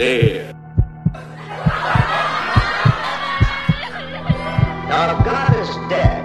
[0.00, 0.54] dear.
[4.88, 6.24] Now God is dead.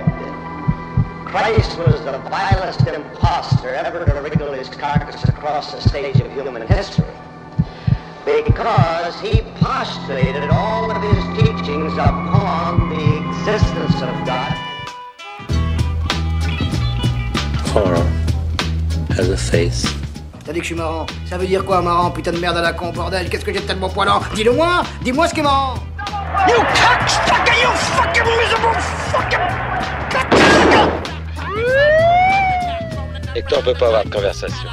[1.25, 6.65] Christ was the vilest impostor ever to wriggle his carcass across the stage of human
[6.65, 7.03] history.
[8.23, 14.53] Because he postulated all of his teachings upon the existence of God.
[17.73, 18.07] Horror
[19.09, 20.04] has a face.
[20.45, 21.07] T'as dit que je suis marrant.
[21.25, 23.27] Ça veut dire quoi, marrant Putain de merde à la con, bordel?
[23.29, 24.21] Qu'est-ce que j'ai de tellement poilant?
[24.35, 25.73] Dis-le-moi Dis-moi ce qui est marrant
[26.47, 28.79] You cocksucker You fucking miserable
[29.11, 29.39] fucking
[33.35, 34.69] Et toi, on peut pas avoir de conversation.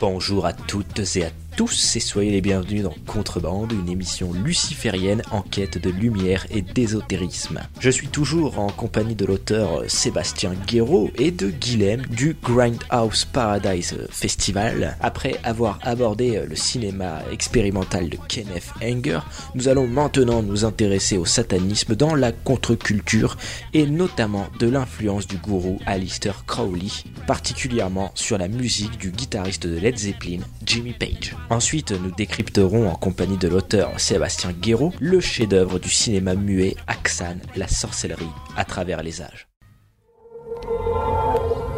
[0.00, 5.22] Bonjour à toutes et à tous et soyez les bienvenus dans Contrebande, une émission luciférienne
[5.30, 7.60] en quête de lumière et d'ésotérisme.
[7.78, 13.96] Je suis toujours en compagnie de l'auteur Sébastien Guéraud et de Guilhem du Grindhouse Paradise
[14.10, 14.96] Festival.
[15.00, 19.20] Après avoir abordé le cinéma expérimental de Kenneth Anger,
[19.54, 23.36] nous allons maintenant nous intéresser au satanisme dans la contre-culture
[23.72, 26.90] et notamment de l'influence du gourou Alistair Crowley,
[27.28, 31.36] particulièrement sur la musique du guitariste de Led Zeppelin, Jimmy Page.
[31.50, 37.36] Ensuite, nous décrypterons en compagnie de l'auteur Sébastien Guéraud le chef-d'œuvre du cinéma muet Aksan,
[37.54, 39.46] la sorcellerie à travers les âges.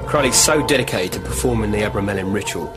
[0.06, 2.72] Crowley's so dedicated to performing the Abramelin ritual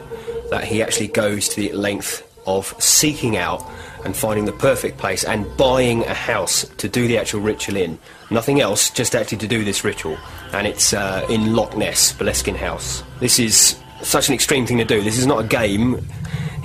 [0.50, 3.64] that he actually goes to the length of seeking out
[4.04, 8.00] and finding the perfect place and buying a house to do the actual ritual in.
[8.32, 10.18] Nothing else, just actually to do this ritual.
[10.54, 13.04] And it's uh, in Loch Ness, Boleskine House.
[13.20, 15.02] This is such an extreme thing to do.
[15.02, 16.00] This is not a game.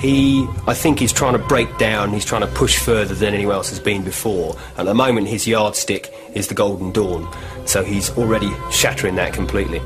[0.05, 2.13] He, I think, he's trying to break down.
[2.13, 4.55] He's trying to push further than anyone else has been before.
[4.77, 7.27] At the moment, his yardstick is the Golden Dawn,
[7.65, 9.81] so he's already shattering that completely.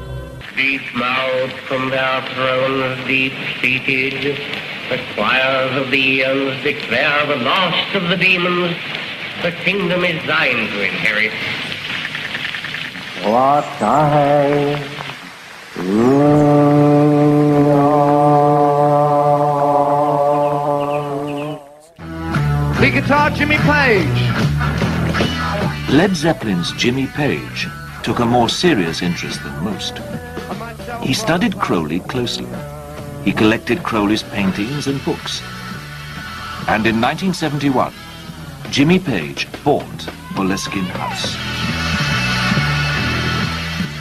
[0.56, 4.36] Deep mouthed from their thrones, deep seated,
[4.91, 8.77] the choirs of the eons declare the last of the demons.
[9.42, 11.33] The kingdom is thine to inherit.
[13.23, 14.85] What I
[15.77, 16.87] Lead
[23.08, 24.20] guitar, Jimmy Page.
[25.89, 27.67] Led Zeppelin's Jimmy Page
[28.02, 29.96] took a more serious interest than most.
[31.01, 32.51] He studied Crowley closely.
[33.24, 35.41] He collected Crowley's paintings and books.
[36.68, 37.95] And in 1971,
[38.70, 40.01] Jimmy Page bought
[40.36, 41.35] Boleskine House.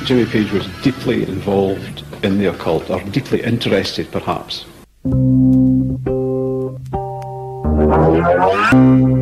[0.05, 4.65] Jimmy Page was deeply involved in the occult, or deeply interested perhaps.
[8.17, 9.16] Música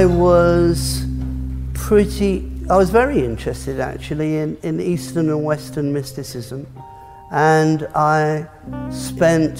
[0.00, 1.04] I was
[1.74, 6.66] pretty, I was very interested actually in, in Eastern and Western mysticism.
[7.30, 8.46] And I
[8.90, 9.58] spent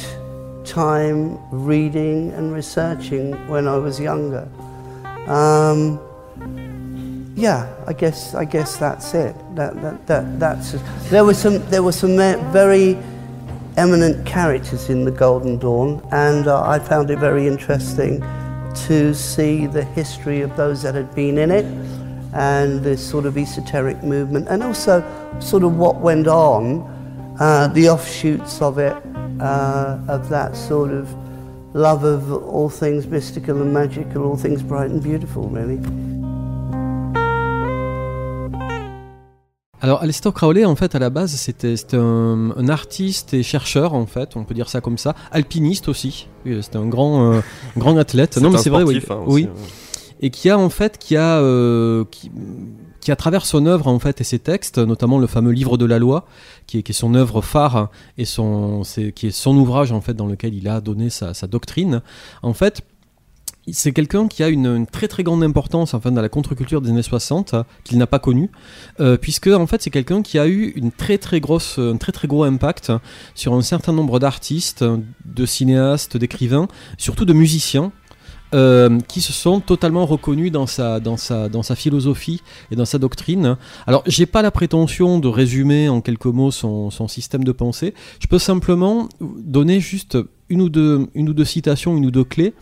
[0.65, 4.49] time reading and researching when I was younger.
[5.27, 6.01] Um,
[7.37, 9.37] yeah, I guess I guess that's it.
[9.57, 10.75] That, that, that, that's
[11.11, 12.97] there were some there were some very
[13.77, 18.25] eminent characters in the Golden Dawn, and uh, I found it very interesting
[18.75, 21.65] to see the history of those that had been in it
[22.33, 25.03] and this sort of esoteric movement, and also
[25.41, 26.83] sort of what went on,
[27.41, 28.97] uh, the offshoots of it,
[29.41, 31.13] uh, of that sort of
[31.75, 35.79] love of all things mystical and magical, all things bright and beautiful, really.
[39.83, 44.05] Alors, Aleister Crowley, en fait, à la base, c'était un, un, artiste et chercheur, en
[44.05, 46.29] fait, on peut dire ça comme ça, alpiniste aussi.
[46.45, 47.41] C'était un grand, euh,
[47.79, 48.37] grand athlète.
[48.37, 49.03] Non, mais c'est vrai, oui.
[49.09, 49.49] Hein, oui.
[50.21, 52.31] Et qui a, en fait, qui a, euh, qui,
[53.01, 55.87] qui, à travers son œuvre, en fait, et ses textes, notamment le fameux livre de
[55.87, 56.27] la loi,
[56.67, 57.89] qui est, qui est son œuvre phare
[58.19, 61.33] et son, est, qui est son ouvrage, en fait, dans lequel il a donné sa,
[61.33, 62.03] sa doctrine,
[62.43, 62.83] en fait,
[63.73, 67.03] c'est quelqu'un qui a une, très très grande importance enfin, dans la contre-culture des années
[67.03, 68.51] 60 qu'il n'a pas connue
[69.01, 72.13] euh, puisque en fait c'est quelqu'un qui a eu une très très grosse un très
[72.13, 72.93] très gros impact
[73.35, 74.85] sur un certain nombre d'artistes
[75.25, 76.69] de cinéastes d'écrivains
[76.99, 77.93] surtout de musiciens
[78.53, 82.43] euh, qui se sont totalement reconnus dans sa, dans, sa, dans sa philosophie
[82.73, 83.57] et dans sa doctrine.
[83.87, 87.95] Alors, j'ai pas la prétention de résumer en quelques mots son, son système de pensée.
[88.19, 90.19] Je peux simplement donner juste
[90.49, 92.53] une ou deux, une ou deux citations, une ou deux clés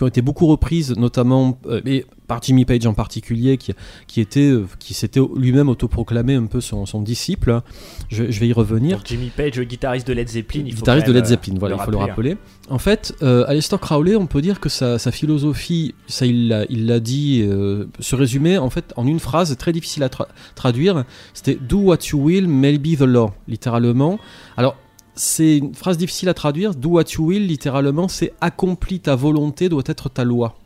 [0.00, 3.74] qui ont été beaucoup reprises, notamment euh, et par Jimmy Page en particulier, qui,
[4.06, 7.60] qui, était, euh, qui s'était lui-même autoproclamé un peu son, son disciple.
[8.08, 8.96] Je, je vais y revenir.
[8.96, 11.58] Donc Jimmy Page, le guitariste de Led Zeppelin, il faut guitariste de Led Zeppelin, euh,
[11.60, 12.06] voilà, il faut le hein.
[12.06, 12.38] rappeler.
[12.70, 16.64] En fait, euh, Aleister Crowley, on peut dire que sa, sa philosophie, ça il l'a
[16.70, 21.04] il dit, euh, se résumait en fait en une phrase très difficile à tra- traduire.
[21.34, 24.18] C'était Do what you will, may be the law, littéralement.
[24.56, 24.76] Alors,
[25.20, 26.74] c'est une phrase difficile à traduire.
[26.74, 30.56] Do what you will, littéralement, c'est accomplis ta volonté doit être ta loi.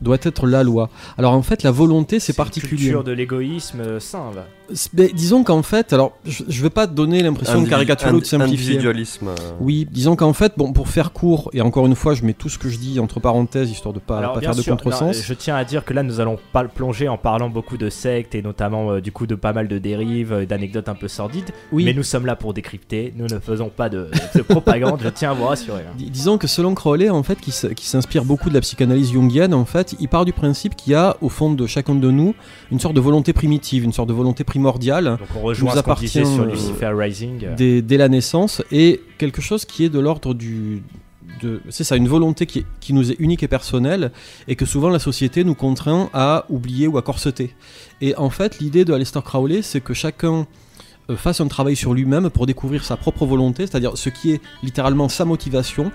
[0.00, 0.88] Doit être la loi.
[1.18, 2.84] Alors en fait, la volonté, c'est particulier.
[2.84, 4.46] culture de l'égoïsme euh, sain, là.
[4.94, 8.12] Mais disons qu'en fait, alors je, je veux pas te donner l'impression de Indivi- caricaturer
[8.12, 8.56] ou de simplifier.
[8.74, 9.28] Individualisme.
[9.60, 12.48] Oui, disons qu'en fait, bon, pour faire court, et encore une fois, je mets tout
[12.48, 14.78] ce que je dis entre parenthèses, histoire de pas, Alors, pas faire de sûr, non,
[14.82, 15.22] contresens.
[15.24, 17.88] je tiens à dire que là, nous allons pas le plonger en parlant beaucoup de
[17.90, 21.08] sectes et notamment euh, du coup de pas mal de dérives, euh, d'anecdotes un peu
[21.08, 21.50] sordides.
[21.72, 21.84] Oui.
[21.84, 23.12] Mais nous sommes là pour décrypter.
[23.16, 25.00] Nous ne faisons pas de, de propagande.
[25.02, 25.82] je tiens à vous rassurer.
[25.82, 25.92] hein.
[25.96, 29.12] Dis- Disons que selon Crowley, en fait, qui s- qui s'inspire beaucoup de la psychanalyse
[29.12, 32.10] jungienne, en fait, il part du principe qu'il y a au fond de chacun de
[32.10, 32.34] nous
[32.72, 35.04] une sorte de volonté primitive, une sorte de volonté primordiale.
[35.18, 37.46] Donc on rejoint nous ce disait sur appartient, euh, Lucifer Rising.
[37.56, 40.82] dès, dès la naissance et quelque chose qui est de l'ordre du
[41.42, 44.10] de- c'est ça une volonté qui, est- qui nous est unique et personnelle
[44.48, 47.54] et que souvent la société nous contraint à oublier ou à corseter
[48.00, 50.46] et en fait l'idée de Aleister Crowley c'est que chacun
[51.14, 55.08] fasse un travail sur lui-même pour découvrir sa propre volonté, c'est-à-dire ce qui est littéralement
[55.08, 55.92] sa motivation.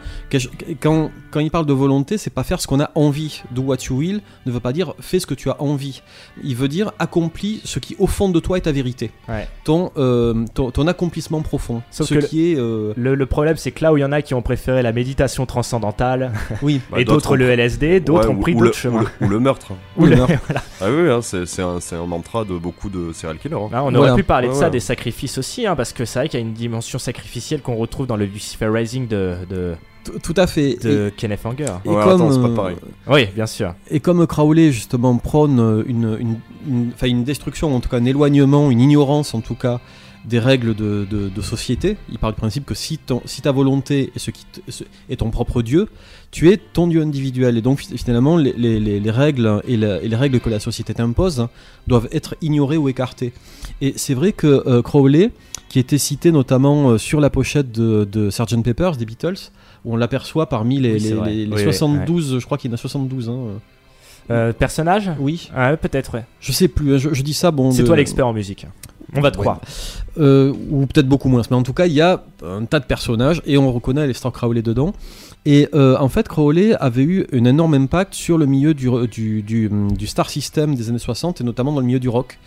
[0.81, 3.42] Quand, quand il parle de volonté, c'est pas faire ce qu'on a envie.
[3.52, 6.02] Do what you will ne veut pas dire fais ce que tu as envie.
[6.44, 9.12] Il veut dire accomplis ce qui au fond de toi est ta vérité.
[9.28, 9.48] Ouais.
[9.63, 11.81] Ton, euh, ton, ton accomplissement profond.
[11.92, 12.56] Sauf ce que le- qui est.
[12.58, 14.81] euh, Le, le problème, c'est que là où il y en a qui ont préféré
[14.81, 16.31] la méditation transcendantale
[16.62, 16.75] Oui.
[16.96, 19.02] et Bah, d'autres ont- le LSD, d'autres Ouais, ont pris d'autres chemins.
[19.02, 19.72] Ou le, ou le meurtre.
[19.98, 20.34] Ou le meurtre.
[20.48, 20.63] Voilà.
[20.80, 21.62] Ah oui, hein, c'est c'est
[21.96, 23.56] un, mantra de beaucoup de serial killers.
[23.56, 23.69] hein.
[23.74, 24.00] Ah, on Voilà.
[24.00, 24.69] aurait pu parler de ça, ouais.
[24.72, 27.75] des sacrifices aussi, hein, parce que c'est vrai qu'il y a une dimension sacrificielle qu'on
[27.75, 29.75] retrouve dans le Lucifer Rising de, de,
[30.21, 30.77] Tout à fait.
[30.83, 31.65] de Kenneth Anger.
[31.86, 32.75] Et, Ouais, comme, attends, c'est pas euh, pareil.
[33.07, 33.74] Oui, bien sûr.
[33.89, 38.80] Et comme Crowley justement prône une, une, une destruction, en tout cas un éloignement, une
[38.80, 39.80] ignorance en tout cas
[40.26, 43.52] des règles de, de, de société, il part du principe que si, ton, si ta
[43.52, 45.88] volonté est, ce qui te- est ton propre Dieu,
[46.30, 47.58] tu es ton Dieu individuel.
[47.58, 50.50] Et donc fi- finalement les, les, les- les règles et, la- et les règles que
[50.50, 51.48] la société t'impose
[51.88, 53.34] doivent être ignorées ou écartées.
[53.82, 55.32] Et c'est vrai que euh, Crowley,
[55.70, 59.50] qui était cité notamment euh, sur la pochette de, de Sgt Pepper's des Beatles,
[59.86, 61.30] où on l'aperçoit parmi les, Oui, c'est les, vrai.
[61.32, 63.28] les- les Oui, oui, 72, je crois qu'il y en a 72.
[63.30, 63.38] Hein,
[64.30, 64.54] euh.
[64.54, 65.10] Personnage?
[65.20, 65.50] Oui.
[65.56, 66.26] Ah, peut-être, ouais.
[66.40, 67.72] Je sais plus, hein, je, je dis ça, bon.
[67.72, 68.68] C'est de- toi l'expert en musique.
[69.16, 69.44] On va te Ouais.
[69.44, 69.62] croire.
[70.19, 72.86] Euh, ou peut-être beaucoup moins, mais en tout cas, il y a un tas de
[72.86, 74.94] personnages et on reconnaît Aleister Crowley dedans.
[75.46, 79.42] Et euh, en fait, Crowley avait eu un énorme impact sur le milieu du, du,
[79.42, 82.38] du, du star system des années 60 et notamment dans le milieu du rock,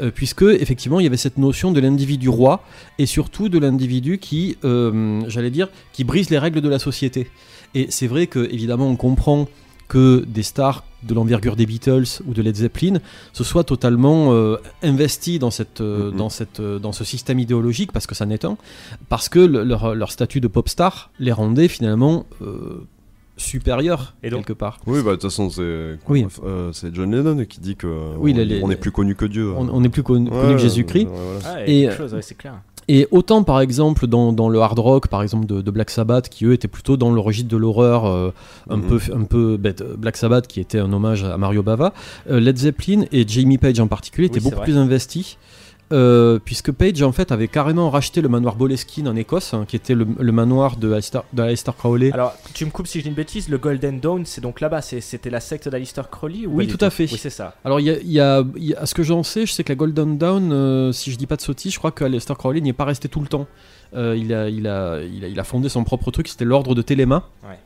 [0.00, 2.62] Euh, puisque effectivement il y avait cette notion de l'individu roi
[2.98, 4.56] et surtout de l'individu qui,
[5.28, 7.28] j'allais dire, qui brise les règles de la société.
[7.74, 9.46] Et c'est vrai que évidemment on comprend
[9.90, 12.98] que des stars de l'envergure des Beatles ou de Led Zeppelin
[13.32, 16.16] se soient totalement euh, investis dans, cette, euh, Mhm.
[16.16, 18.56] dans, cette, euh, dans ce système idéologique, parce que ça n'est un,
[19.08, 22.84] parce que le- leur, leur statut de pop star les rendait finalement euh,
[23.36, 24.78] supérieurs, Et donc- quelque part.
[24.86, 26.26] Oui, bah de toute façon, c'est Oui.
[26.44, 27.86] euh, c'est John Lennon qui dit que
[28.18, 29.50] Oui, on, les- les- on est plus connu que Dieu.
[29.56, 31.06] On, on est plus connu, que Jésus-Christ.
[31.06, 31.10] ouais,
[31.40, 31.56] voilà.
[31.56, 32.60] Ah, Et, quelque chose, ouais, c'est clair.
[32.88, 36.28] Et autant par exemple dans, dans le hard rock, par exemple de, de Black Sabbath,
[36.28, 38.32] qui eux étaient plutôt dans le registre de l'horreur, euh,
[38.68, 38.82] un Mhm.
[38.82, 39.84] peu, un peu bête.
[39.96, 41.92] Black Sabbath qui était un hommage à Mario Bava,
[42.30, 44.64] euh, Led Zeppelin et Jamie Page en particulier étaient Oui, beaucoup vrai.
[44.64, 45.36] plus investis.
[45.92, 49.76] Euh, puisque Page en fait avait carrément racheté le manoir Boleskine en Écosse, hein, qui
[49.76, 52.12] était le, le manoir de Aleister Crowley.
[52.12, 54.82] Alors, tu me coupes si je dis une bêtise, le Golden Dawn, c'est donc là-bas,
[54.82, 57.04] c'est- c'était la secte d'Alistair Crowley ou Oui, tout à fait.
[57.10, 57.54] Oui, c'est ça.
[57.64, 59.46] Alors, il y a, il y a- il y a- à ce que j'en sais,
[59.46, 61.90] je sais que la Golden Dawn, euh, si je dis pas de sottises, je crois
[61.90, 63.46] que Aleister Crowley n'y est pas resté tout le temps.
[63.94, 66.74] Euh, il, a, il, a, il, a, il a fondé son propre truc, c'était l'ordre
[66.76, 67.24] de Téléma.
[67.42, 67.58] Ouais.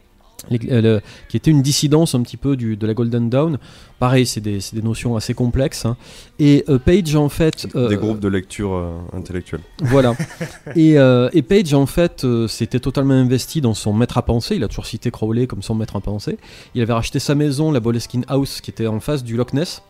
[0.50, 3.58] Les- euh, le- qui était une dissidence un petit peu du, de la Golden Dawn.
[3.98, 5.86] Pareil, c'est des, des notions assez complexes.
[5.86, 5.96] hein.
[6.38, 7.66] Et euh, Page, en fait.
[7.74, 9.60] euh, Des groupes de lecture euh, intellectuelle.
[9.80, 10.14] Voilà.
[10.76, 14.56] et, euh, et Page, en fait, euh, s'était totalement investi dans son maître à penser.
[14.56, 16.38] Il a toujours cité Crowley comme son maître à penser.
[16.74, 19.82] Il avait racheté sa maison, la Boleskine House, qui était en face du Loch Ness.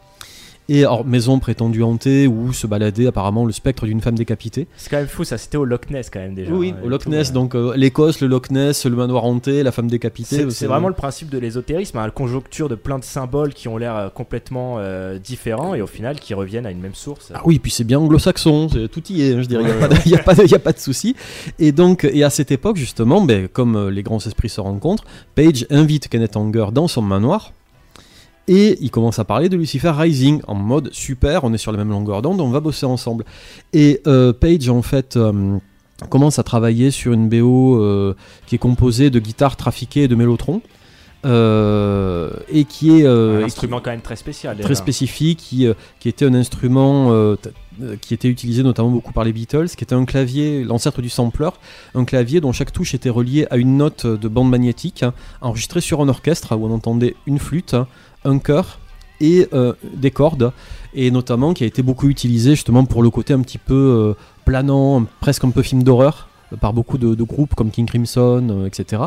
[0.70, 4.66] Et alors, maison prétendue hantée où se baladait apparemment le spectre d'une femme décapitée.
[4.78, 6.50] C'est quand même fou, ça c'était au Loch Ness quand même déjà.
[6.52, 9.72] Oui, hein, au Loch Ness, donc euh, l'Écosse, le Loch Ness, le manoir hanté, la
[9.72, 10.36] femme décapitée.
[10.36, 13.68] C'est c'est vraiment le principe de l'ésotérisme, hein, la conjoncture de plein de symboles qui
[13.68, 17.30] ont l'air euh, complètement euh, différents et au final qui reviennent à une même source.
[17.34, 19.88] Ah oui, puis c'est bien anglo-saxon, tout y est, hein, je dirais, il n'y a,
[19.88, 21.14] pas de- y a, pas de- y a pas de souci.
[21.58, 25.04] Et donc, et à cette époque, justement, ben, comme euh, les grands esprits se rencontrent,
[25.34, 27.52] Page invite Kenneth Anger dans son manoir.
[28.46, 31.78] Et il commence à parler de Lucifer Rising en mode super, on est sur la
[31.78, 33.24] même longueur d'onde, on va bosser ensemble.
[33.72, 35.56] Et euh, Page, en fait, euh,
[36.10, 38.14] commence à travailler sur une BO euh,
[38.46, 40.60] qui est composée de guitares trafiquées et de mélotron.
[41.24, 44.58] euh, et qui est un qui- instrument quand même très spécial.
[44.58, 45.66] très spécifique qui,
[45.98, 47.34] qui était un instrument
[48.02, 51.48] qui était utilisé notamment beaucoup par les Beatles, qui était un clavier, l'ancêtre du sampler,
[51.94, 55.80] un clavier dont chaque touche était reliée à une note de bande magnétique, hein, enregistrée
[55.80, 57.88] sur un orchestre où on entendait une flûte, hein,
[58.24, 58.78] un chœur
[59.20, 60.52] et euh, des cordes,
[60.94, 64.14] et notamment qui a été beaucoup utilisé justement pour le côté un petit peu euh,
[64.44, 69.02] planant, presque un peu film d'horreur, euh, par beaucoup de, groupes comme King Crimson, etc.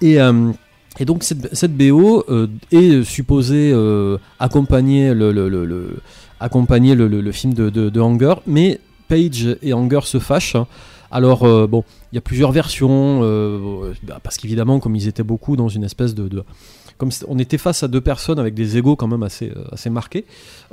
[0.00, 0.52] Et, euh,
[1.00, 2.24] et donc cette, cette BO
[2.70, 3.72] est supposée
[4.38, 5.98] accompagner le, le- le-
[6.40, 7.90] accompagner le, film de, de,
[8.46, 10.56] mais Page et Hanger se fâchent.
[11.10, 13.20] Alors bon, il y a plusieurs versions,
[14.02, 16.44] bah, parce qu'évidemment, comme ils étaient beaucoup dans une espèce de-
[16.98, 19.88] comme on était face à deux personnes avec des égaux quand même assez, euh, assez
[19.90, 20.24] marqués,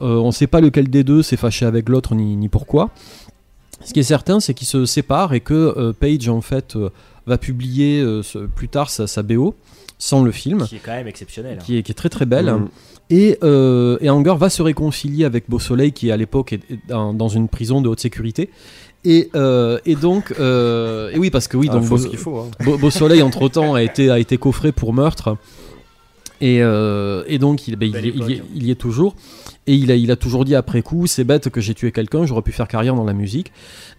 [0.01, 2.89] euh, on ne sait pas lequel des deux s'est fâché avec l'autre ni, ni pourquoi.
[3.84, 6.89] Ce qui est certain, c'est qu'ils se séparent et que euh, Page en fait euh,
[7.27, 9.53] va publier euh, ce- plus tard sa, sa BO
[9.98, 11.58] sans le film, Qui est quand même exceptionnel.
[11.60, 11.63] hein.
[11.63, 12.51] qui est, qui est très très belle.
[12.51, 12.67] Mhm.
[13.12, 17.13] Et, euh, et Anger va se réconcilier avec Beau Soleil, qui à l'époque est dans,
[17.13, 18.50] dans une prison de haute sécurité.
[19.03, 22.08] Et, euh, et donc, euh, et oui, parce que oui, Ah, donc faut Beau, ce
[22.08, 22.50] qu'il faut, hein.
[22.63, 25.38] Beau- Beau Soleil entre temps a été, a été coffré pour meurtre.
[26.42, 28.50] Et, euh, et donc, il, ben, il, y- il y, est- époque.
[28.56, 29.15] il y est toujours.
[29.68, 32.25] Et il a, il a toujours dit après coup c'est bête que j'ai tué quelqu'un,
[32.27, 33.51] j'aurais pu faire carrière dans la musique.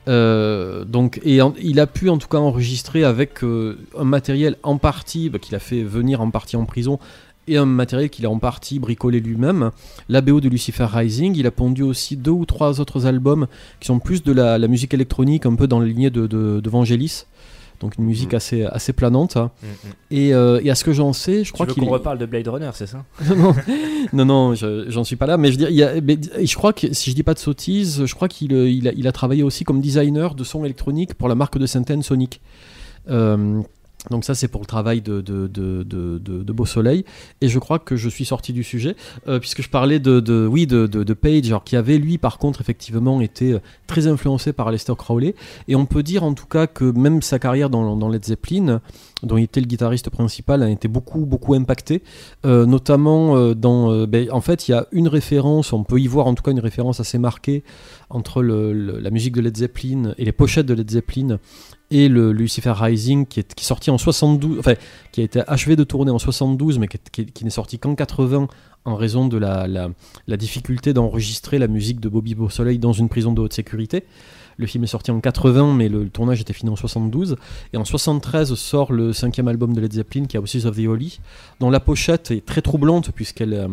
[0.09, 4.57] Euh, donc, et en- il a pu en tout cas enregistrer avec euh, un matériel
[4.63, 6.99] en partie bah, qu'il a fait venir en partie en prison
[7.49, 9.71] et un matériel qu'il a en partie bricolé lui-même.
[10.09, 13.47] La BO de Lucifer Rising, il a pondu aussi deux ou trois autres albums
[13.81, 16.61] qui sont plus de la, la musique électronique, un peu dans la lignée de, de,
[16.61, 17.25] de Vangelis.
[17.81, 19.37] Donc une musique assez, assez planante.
[19.37, 19.51] hein.
[19.63, 19.91] Mm, mm.
[20.13, 22.49] Et, euh, et à ce que j'en sais, je crois qu'il qu'on reparle de Blade
[22.49, 23.05] Runner, c'est ça?
[23.37, 23.55] Non,
[24.13, 25.37] non, non, je- j'en suis pas là.
[25.37, 27.35] Mais je, veux dire, il y a, mais je crois que, si je dis pas
[27.35, 30.45] de sottises, je crois qu'il euh, il a, il a travaillé aussi comme designer de
[30.45, 32.41] son électronique pour la marque de synthèse Sonic.
[33.09, 33.61] Euh,
[34.11, 37.05] donc ça c'est pour le travail de, de, de, de, Beau Soleil.
[37.41, 38.97] Et je crois que je suis sorti du sujet
[39.29, 43.53] euh, puisque je parlais de, oui de, Page qui avait lui par contre effectivement été
[43.53, 45.35] euh, très influencé par Aleister Crowley.
[45.69, 48.81] Et on peut dire en tout cas que même sa carrière dans, Led Zeppelin
[49.23, 52.03] dont il était le guitariste principal a été beaucoup beaucoup impacté
[52.45, 56.27] euh, notamment dans ben, en fait il y a une référence on peut y voir
[56.27, 57.65] en tout cas une référence assez marquée
[58.11, 61.39] entre la musique de Led Zeppelin et les pochettes de Led Zeppelin
[61.91, 64.75] et le Lucifer Rising qui est, qui sorti en 72 enfin
[65.13, 67.51] qui a été achevé de tourner en 72 mais qui, est- qui est- qui n'est
[67.51, 68.49] sorti qu'en 80
[68.85, 73.33] en raison de la, la, difficulté d'enregistrer la musique de Bobby Beausoleil dans une prison
[73.33, 74.05] de haute sécurité
[74.59, 77.37] le film est sorti en 80, mais le, le tournage était fini en 72.
[77.75, 80.87] Et en 73 sort le cinquième album de Led Zeppelin, qui est Houses of the
[80.87, 81.21] Holy,
[81.61, 83.69] dont la pochette est très troublante, puisqu'elle euh,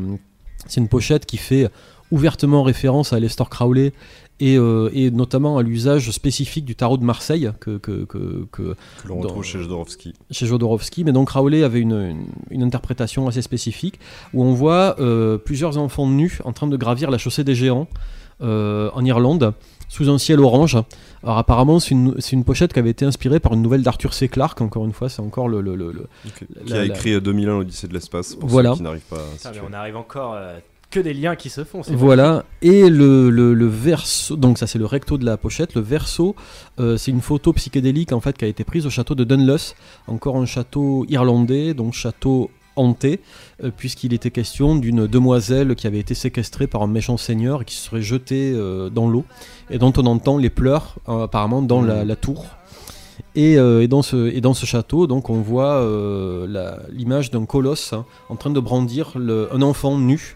[0.67, 1.69] c'est une pochette qui fait
[2.11, 3.93] ouvertement référence à Lester Crowley
[4.39, 8.75] et, euh, et notamment à l'usage spécifique du tarot de Marseille que, que, que, que-
[9.01, 10.13] Que l'on retrouve chez Jodorowsky.
[10.31, 13.99] chez Jodorowsky, mais donc Crowley avait une, une- une interprétation assez spécifique
[14.33, 17.87] où on voit euh, plusieurs enfants nus en train de gravir la chaussée des géants
[18.41, 19.53] euh, en Irlande
[19.87, 20.75] sous un ciel orange.
[21.21, 24.13] Alors apparemment c'est une, c'est une pochette qui avait été inspirée par une nouvelle d'Arthur
[24.15, 24.27] C.
[24.27, 25.61] Clarke, encore une fois c'est encore le...
[25.61, 26.07] le- le- le-
[26.65, 28.71] Qui la- a écrit euh, 2001 l'Odyssée de l'espace pour Voilà.
[28.71, 29.67] ceux qui n'arrivent pas à Putain, mais situer.
[29.69, 30.57] on arrive encore euh,
[30.93, 31.81] que des liens qui se font.
[32.07, 35.81] Voilà, et le, le, le verso, donc ça c'est le recto de la pochette, le
[35.81, 36.35] verso,
[36.79, 39.75] euh, c'est une photo psychédélique en fait qui a été prise au château de Dunluss,
[40.07, 43.19] encore un château irlandais, donc château hanté,
[43.63, 47.65] euh, puisqu'il était question d'une demoiselle qui avait été séquestrée par un méchant seigneur et
[47.65, 49.25] qui se serait jetée euh, dans l'eau,
[49.69, 52.45] et dont on entend les pleurs apparemment dans la, la tour.
[53.35, 56.47] Et, euh, et dans ce, et dans ce château, donc, on voit euh,
[56.91, 60.35] l'image d'un colosse hein, en train de brandir le- un enfant nu,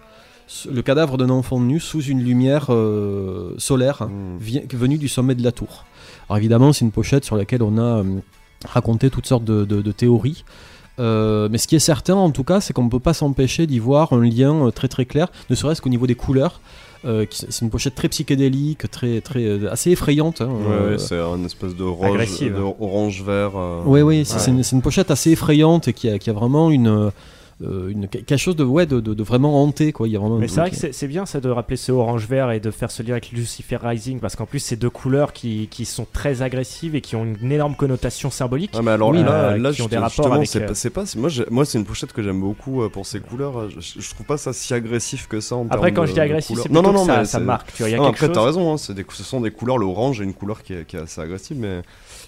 [0.72, 4.10] le cadavre d'un enfant nu sous une lumière euh, solaire hein,
[4.42, 5.86] vi- venue du sommet de la tour.
[6.30, 8.04] Alors évidemment, c'est une pochette sur laquelle on a euh,
[8.66, 10.44] raconté toutes sortes de, de- de théories.
[11.00, 13.68] Euh, mais ce qui est certain, en tout cas, c'est qu'on ne peut pas s'empêcher
[13.68, 16.60] d'y voir un lien euh, très très clair, ne serait-ce qu'au niveau des couleurs.
[17.06, 20.42] Euh, c'est une pochette très psychédélique, très, très, assez effrayante.
[20.42, 22.56] hein, Ouais, euh, c'est un espèce de rouge, Agressive.
[22.56, 23.52] de orange vert.
[23.56, 24.62] euh, oui, oui, c'est ouais.
[24.72, 27.10] une, pochette assez effrayante et qui a, qui a vraiment une, euh,
[27.60, 29.92] une, quelque chose de, ouais, de, de- de vraiment hanté.
[29.92, 30.08] Quoi.
[30.08, 32.52] Il y a vraiment Mais c'est vrai que c'est bien ça de rappeler ce orange-vert
[32.52, 35.68] et de faire ce lien avec Lucifer Rising parce qu'en plus c'est deux couleurs qui,
[35.72, 38.72] qui sont très agressives et qui ont une énorme connotation symbolique.
[38.76, 40.48] Ah mais alors Oui, là, euh, là qui ont juste- des rapports justement, avec.
[40.48, 42.90] c'est euh, pas, c'est pas- c'est- moi, moi c'est une pochette que j'aime beaucoup euh,
[42.90, 43.70] pour ces couleurs.
[43.72, 46.14] Je, je trouve pas ça si agressif que ça en Après, termes quand de- je
[46.14, 47.90] dis agressif, c'est non, non, plutôt non, que ça- mais ça c'est- marque, tu vois,
[47.90, 49.80] il y a Non, quelque après, t'as raison, hein, c'est des, ce sont des couleurs.
[49.80, 51.82] L'orange est une couleur qui est, qui est assez agressive, mais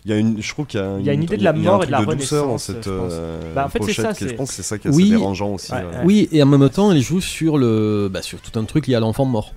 [0.05, 1.43] il y a une, je trouve qu'il y a, Il y a une idée de
[1.43, 3.11] la il y a un mort et de la douceur dans renaissance, cette je pense.
[3.13, 4.91] euh, Bah, en fait, c'est pochette ça, qui- je pense que c'est ça qui est
[4.91, 5.71] assez Oui, dérangeant aussi.
[5.73, 5.85] Ouais, ouais.
[6.05, 8.95] Oui, et en même temps, elle joue sur, le, bah, sur tout un truc lié
[8.95, 9.53] à l'enfant mort.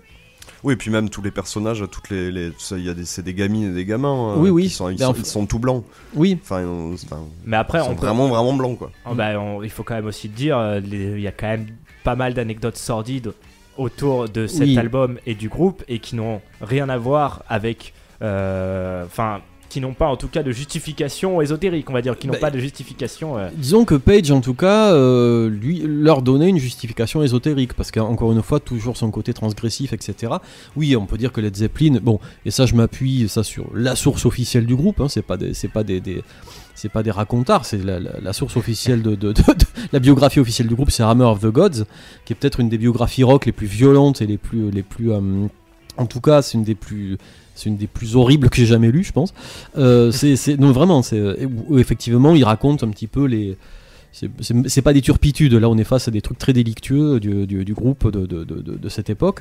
[0.64, 3.34] Oui, et puis même tous les personnages, toutes les, il y a des, c'est des
[3.34, 4.30] gamines et des gamins.
[4.32, 4.62] euh, Oui, oui.
[4.64, 5.82] qui sont, ils, sont, ils tout blancs.
[6.14, 6.38] Oui.
[6.42, 8.90] Enfin, enfin, Mais après, ils sont on peut- vraiment, vraiment blancs, quoi.
[9.10, 11.48] Oh, bah, on- il faut quand même aussi le dire, euh, il y a quand
[11.48, 11.66] même
[12.04, 13.32] pas mal d'anecdotes sordides
[13.76, 14.78] autour de cet Oui.
[14.78, 17.92] album et du groupe et qui n'ont rien à voir avec.
[18.22, 19.40] euh, Enfin.
[19.72, 22.38] Qui n'ont pas en tout cas de justification ésotérique, on va dire, qui n'ont Bah,
[22.40, 23.38] pas de justification.
[23.38, 27.90] euh, Disons que Page, en tout cas, euh, lui, leur donnait une justification ésotérique, parce
[27.90, 30.34] qu'encore une fois, toujours son côté transgressif, etc.
[30.76, 33.96] Oui, on peut dire que Led Zeppelin, bon, et ça, je m'appuie ça sur la
[33.96, 36.22] source officielle du groupe, hein, c'est pas des, c'est pas des, des-
[36.74, 40.00] c'est pas des racontards, c'est la, la- la source officielle de, de- de- de- la
[40.00, 41.84] biographie officielle du groupe, c'est Hammer of the Gods,
[42.26, 45.12] qui est peut-être une des biographies rock les plus violentes et les plus, les plus,
[45.12, 45.46] euh,
[45.96, 47.16] en tout cas, c'est une des plus
[47.54, 49.32] c'est une des plus horribles que j'ai jamais lues, je pense.
[49.78, 51.36] Euh, c'est, non, vraiment, c'est, euh,
[51.76, 53.56] effectivement, il raconte un petit peu les.
[54.14, 57.64] C'est, pas des turpitudes, là on est face à des trucs très délictueux du, du-
[57.64, 59.40] du groupe de, de- de- cette époque.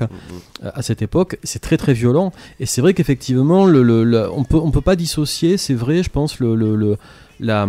[0.64, 2.32] Euh, À cette époque, c'est très très violent.
[2.58, 6.02] Et c'est vrai qu'effectivement, le, le- le- on peut, on peut pas dissocier, c'est vrai,
[6.02, 6.96] je pense, le, le- le-
[7.38, 7.68] la,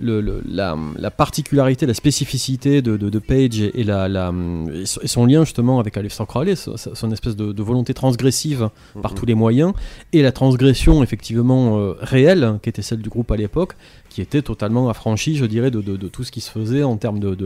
[0.00, 4.32] le- le- la, la particularité, la spécificité de, de, de Page et, et la, la-
[4.72, 8.70] et son- lien justement avec Aleister Crowley, son, son espèce de, de volonté transgressive
[9.02, 9.18] par Mhm.
[9.18, 9.72] tous les moyens,
[10.12, 13.74] et la transgression effectivement euh, réelle, hein, qui était celle du groupe à l'époque,
[14.08, 17.36] qui était totalement affranchie, je dirais, de tout ce qui se faisait en termes de...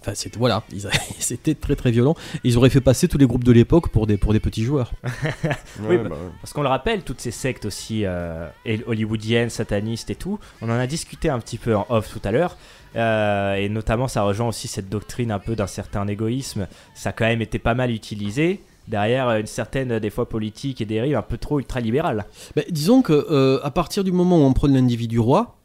[0.00, 2.14] Enfin, c'était voilà, ils a- c'était très très violent.
[2.44, 4.92] Ils auraient fait passer tous les groupes de l'époque pour des pour des petits joueurs.
[5.88, 10.14] oui, bah, parce qu'on le rappelle, toutes ces sectes aussi euh, et- hollywoodiennes, satanistes et
[10.16, 12.56] tout, on en a discuté un petit peu en off tout à l'heure.
[12.96, 16.66] euh, et notamment, ça rejoint aussi cette doctrine un peu d'un certain égoïsme.
[16.94, 20.84] Ça a quand même été pas mal utilisé derrière une certaine, des fois, politique et
[20.84, 22.26] dérive un peu trop ultralibérale.
[22.54, 25.56] Ben, disons que euh, à partir du moment où on prône l'individu roi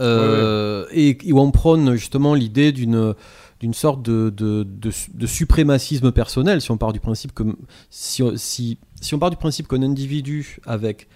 [0.00, 3.14] euh, et, et où on prône justement l'idée d'une
[3.60, 7.44] d'une sorte de, de, de, de suprémacisme personnel, si on part du principe que
[7.88, 11.06] si, si, si on part du principe qu'un individu avec,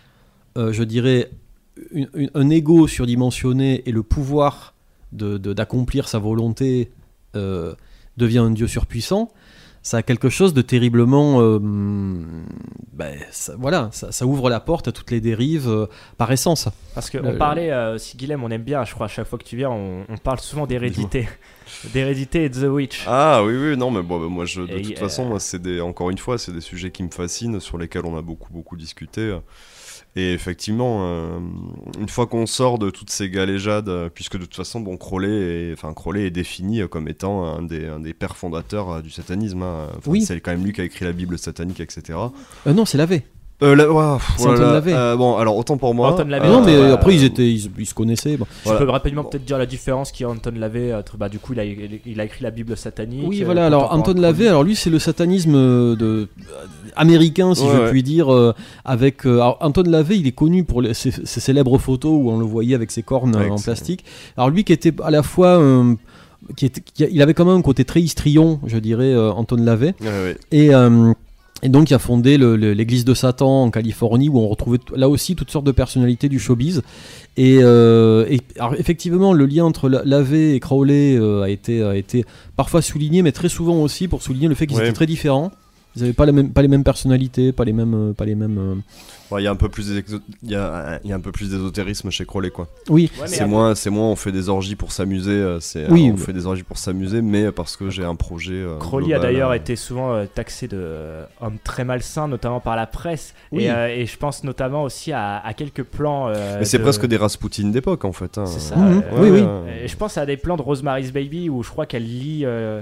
[0.56, 1.30] euh, je dirais,
[1.90, 4.75] une- une- un ego surdimensionné et le pouvoir
[5.12, 6.91] de- d'accomplir sa volonté
[7.36, 7.75] euh,
[8.17, 9.30] devient un dieu surpuissant,
[9.82, 11.41] ça a quelque chose de terriblement.
[11.41, 15.86] euh, ben, ça- voilà, ça, ça ouvre la porte à toutes les dérives euh,
[16.17, 16.69] par essence.
[16.95, 19.45] Parce qu'on parlait, euh, si Guilhem, on aime bien, je crois, à chaque fois que
[19.45, 21.28] tu viens, on, on parle souvent d'hérédité.
[21.93, 23.04] d'hérédité et de The Witch.
[23.06, 25.38] Ah oui, oui, non, mais bon, bah, moi, je, de Et, toute euh, façon, moi,
[25.60, 28.52] des, encore une fois, c'est des sujets qui me fascinent, sur lesquels on a beaucoup,
[28.52, 29.36] beaucoup discuté.
[30.21, 31.39] Et effectivement, euh,
[32.00, 35.28] une fois qu'on sort de toutes ces galéjades, euh, puisque de toute façon, bon, Crowley
[35.71, 39.11] est, enfin, Crowley est défini comme étant un des, un des pères fondateurs euh, du
[39.11, 39.63] satanisme.
[39.63, 39.87] hein.
[39.97, 40.23] Enfin, Oui.
[40.23, 42.19] C'est quand même lui qui a écrit la Bible satanique, etc.
[42.67, 43.23] Euh, non, c'est lavé.
[43.60, 44.92] Euh, voilà, Anton Lavey.
[44.92, 46.12] euh, bon, alors autant pour moi.
[46.12, 48.36] Anton Lavey, euh, non, mais euh, après, ils, étaient, ils, ils se connaissaient.
[48.36, 48.47] bon.
[48.64, 51.40] Tu peux rapidement peut-être dire la différence qu'il y a Anton Lavey entre, bah, du
[51.40, 53.25] coup, il a, il a écrit la Bible satanique.
[53.26, 53.66] Oui, voilà.
[53.66, 56.28] Alors, Anton Lavey, alors lui, c'est le satanisme de,
[56.94, 57.90] américain, si Ouais, je ouais.
[57.90, 58.32] puis dire.
[58.32, 62.12] euh, avec euh, alors, Anton Lavey, il est connu pour les- ses, ses célèbres photos
[62.14, 64.04] où on le voyait avec ses cornes en plastique.
[64.36, 65.58] Alors, lui qui était à la fois.
[65.58, 65.94] euh,
[66.56, 69.32] qui était, qui a- il avait quand même un côté très histrion, je dirais, euh,
[69.32, 70.36] Anton ouais.
[70.52, 71.12] Et, euh,
[71.62, 75.34] et donc, il a fondé l'église de Satan en Californie, où on retrouvait là aussi
[75.34, 76.82] toutes sortes de personnalités du showbiz.
[77.36, 81.82] Et, euh, et- alors, effectivement, le lien entre La- Lavey et Crowley euh, a, été,
[81.82, 82.25] a été
[82.56, 84.84] parfois souligné, mais très souvent aussi pour souligner le fait qu'ils Ouais.
[84.84, 85.50] étaient très différents.
[85.99, 87.95] Ils n'avaient pas, la même- pas les mêmes personnalités, pas les mêmes.
[87.95, 88.75] euh, Pas les mêmes euh,
[89.30, 91.32] Ouais, Il y a un peu plus il y a, il y a un peu
[91.32, 92.67] plus d'ésotérisme chez Crowley quoi.
[92.89, 93.11] Oui.
[93.21, 96.11] Ouais, c'est moins c'est moins on fait des orgies pour s'amuser, euh, c'est Oui.
[96.15, 99.19] on fait des orgies pour s'amuser mais parce que j'ai un projet euh, Crowley a
[99.19, 100.87] d'ailleurs euh, été souvent euh, taxé de
[101.43, 103.34] homme très malsain, notamment par la presse.
[103.52, 103.65] Oui.
[103.65, 106.28] Et, euh, et je pense notamment aussi à, à quelques plans.
[106.28, 108.39] euh, Mais c'est de- presque des Rasputin d'époque en fait.
[108.39, 108.47] hein.
[108.47, 108.76] C'est ça.
[108.76, 109.02] Mhm.
[109.13, 109.87] euh, Oui, oui.
[109.89, 112.45] je pense à des plans de Rosemary's Baby où je crois qu'elle lit.
[112.47, 112.80] euh,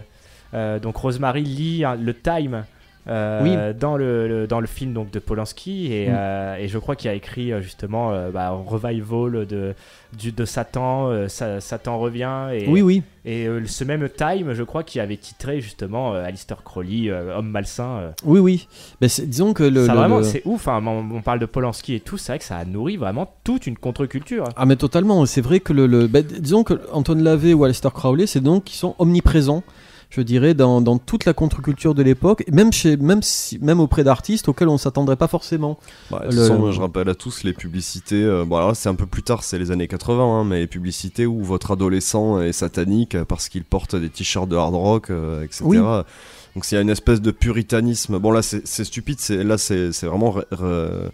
[0.55, 2.65] euh, donc Rosemary lit hein, le Time
[3.09, 6.15] euh, dans, le, le- dans le film donc, de Polanski et, Mm.
[6.17, 9.75] euh, et je crois qu'il a écrit euh, justement euh, bah, revival de,
[10.19, 13.03] du, de Satan, Sa- Satan revient et, Oui, oui.
[13.25, 18.13] et ce même Time je crois qu'il avait titré justement Alistair Crowley, homme malsain.
[18.25, 18.69] Oui, oui.
[19.01, 19.87] Disons que le.
[19.87, 22.33] ça le- vraiment le- c'est ouf, hein, on, on parle de Polanski et tout, c'est
[22.33, 24.45] vrai que ça a nourri vraiment toute une contre-culture.
[24.57, 27.89] Ah mais totalement, c'est vrai que le, le- ben, disons que Anton Lavey ou Aleister
[27.93, 29.63] Crowley, c'est donc qui sont omniprésents,
[30.11, 34.05] je dirais, dans, dans toute la contre-culture de l'époque, même chez, même si, même auprès
[34.05, 35.79] d'artistes auxquels on s'attendrait pas forcément.
[36.11, 38.23] Bah, de Le- toute façon, moi, je rappelle à tous les publicités.
[38.23, 40.61] euh, bon, alors là, c'est un peu plus tard, c'est les années 80, hein, mais
[40.61, 45.11] les publicités où votre adolescent est satanique parce qu'il porte des t-shirts de hard rock,
[45.11, 45.65] euh, etc.
[45.65, 45.79] Oui.
[45.79, 48.19] Donc, s'il y a une espèce de puritanisme.
[48.19, 50.31] Bon, là, c'est stupide, là, c'est c'est vraiment.
[50.39, 51.11] re- re-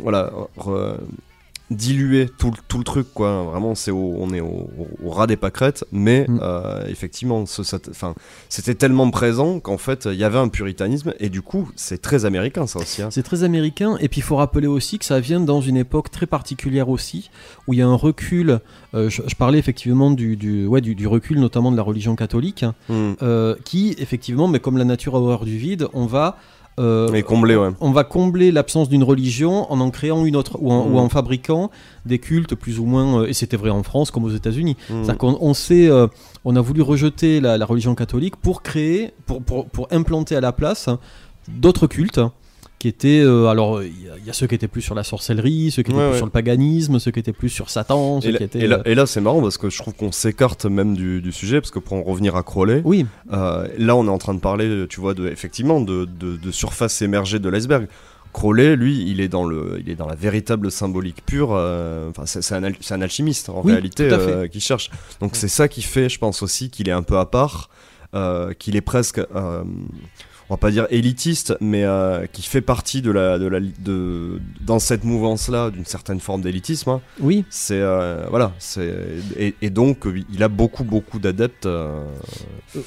[0.00, 0.32] voilà.
[0.58, 0.96] re-
[1.70, 4.46] diluer tout, le- tout le truc quoi vraiment c'est au- on est au,
[4.78, 6.38] au- au ras des pâquerettes mais Mm.
[6.42, 7.44] euh, effectivement
[8.48, 12.24] c'était tellement présent qu'en fait il y avait un puritanisme et du coup c'est très
[12.24, 13.08] américain ça aussi hein.
[13.10, 16.10] C'est très américain, et puis il faut rappeler aussi que ça vient dans une époque
[16.10, 17.30] très particulière aussi,
[17.66, 18.60] où il y a un recul,
[18.94, 22.14] euh, je, je parlais effectivement du, du, ouais, du, du recul notamment de la religion
[22.16, 23.12] catholique, hein, Mm.
[23.22, 26.38] euh, qui effectivement, mais comme la nature a horreur du vide, on va...
[26.78, 27.70] euh, Et combler, ouais.
[27.80, 30.94] on va combler l'absence d'une religion en en créant une autre ou en, Mm.
[30.94, 31.70] ou en fabriquant
[32.04, 34.94] des cultes plus ou moins euh, et c'était vrai en France comme aux États-Unis Mm.
[35.04, 36.06] c'est-à-dire qu'on on sait euh,
[36.44, 40.40] on a voulu rejeter la, la religion catholique pour créer pour, pour, pour implanter à
[40.40, 40.88] la place
[41.48, 42.20] d'autres cultes
[42.78, 44.94] qui étaient euh, alors il y, a- il y a ceux qui étaient plus sur
[44.94, 46.16] la sorcellerie ceux qui étaient Ouais, plus ouais.
[46.18, 48.66] sur le paganisme ceux qui étaient plus sur Satan ceux Et là, qui étaient et
[48.66, 51.32] là- euh, et là, c'est marrant parce que je trouve qu'on s'écarte même du, du
[51.32, 53.06] sujet parce que pour en revenir à Crowley, Oui.
[53.32, 56.50] euh, là on est en train de parler, tu vois, de, effectivement de, de, de
[56.50, 57.88] surface émergée de l'iceberg.
[58.34, 61.52] Crowley, lui, il est dans le, il est dans la véritable symbolique pure.
[61.54, 64.90] euh, Enfin, c'est un, al- c'est un alchimiste en Oui, réalité euh, qui cherche.
[65.22, 67.70] Donc c'est ça qui fait, je pense aussi, qu'il est un peu à part,
[68.14, 69.22] euh, qu'il est presque.
[70.48, 74.40] On va pas dire élitiste, mais euh, qui fait partie de la, de la, de,
[74.60, 76.90] dans cette mouvance-là d'une certaine forme d'élitisme.
[76.90, 77.00] hein.
[77.20, 77.44] Oui.
[77.50, 78.92] C'est euh, voilà, c'est
[79.38, 81.66] et, et donc euh, il a beaucoup beaucoup d'adeptes.
[81.66, 82.04] euh,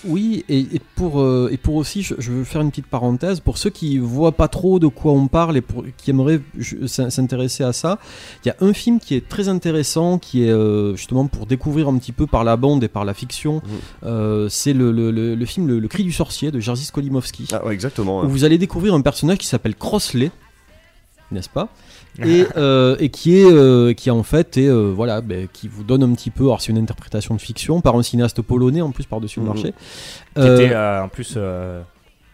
[0.06, 3.58] Oui, et, et pour, et pour aussi, je, je veux faire une petite parenthèse, pour
[3.58, 6.42] ceux qui voient pas trop de quoi on parle et pour, qui aimeraient
[6.88, 8.00] s'intéresser à ça,
[8.44, 11.98] il y a un film qui est très intéressant, qui est justement pour découvrir un
[11.98, 13.62] petit peu par la bande et par la fiction,
[14.04, 17.48] euh, c'est le, le, le- le film le, Le Cri du sorcier de Jerzy Skolimowski,
[17.52, 18.22] Ah ouais, exactement.
[18.24, 20.32] où vous allez découvrir un personnage qui s'appelle Crossley,
[21.32, 21.70] n'est-ce pas?
[22.26, 25.84] Et, euh, et qui est euh, qui en fait est euh, voilà ben, qui vous
[25.84, 28.92] donne un petit peu alors c'est une interprétation de fiction par un cinéaste polonais en
[28.92, 29.54] plus par dessus le Mhm.
[29.54, 29.72] marché
[30.36, 31.82] Qui Euh, était euh, en plus euh,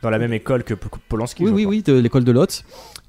[0.02, 1.44] dans la même école que Polanski.
[1.44, 1.70] oui oui crois.
[1.72, 2.64] oui de l'école de Lotz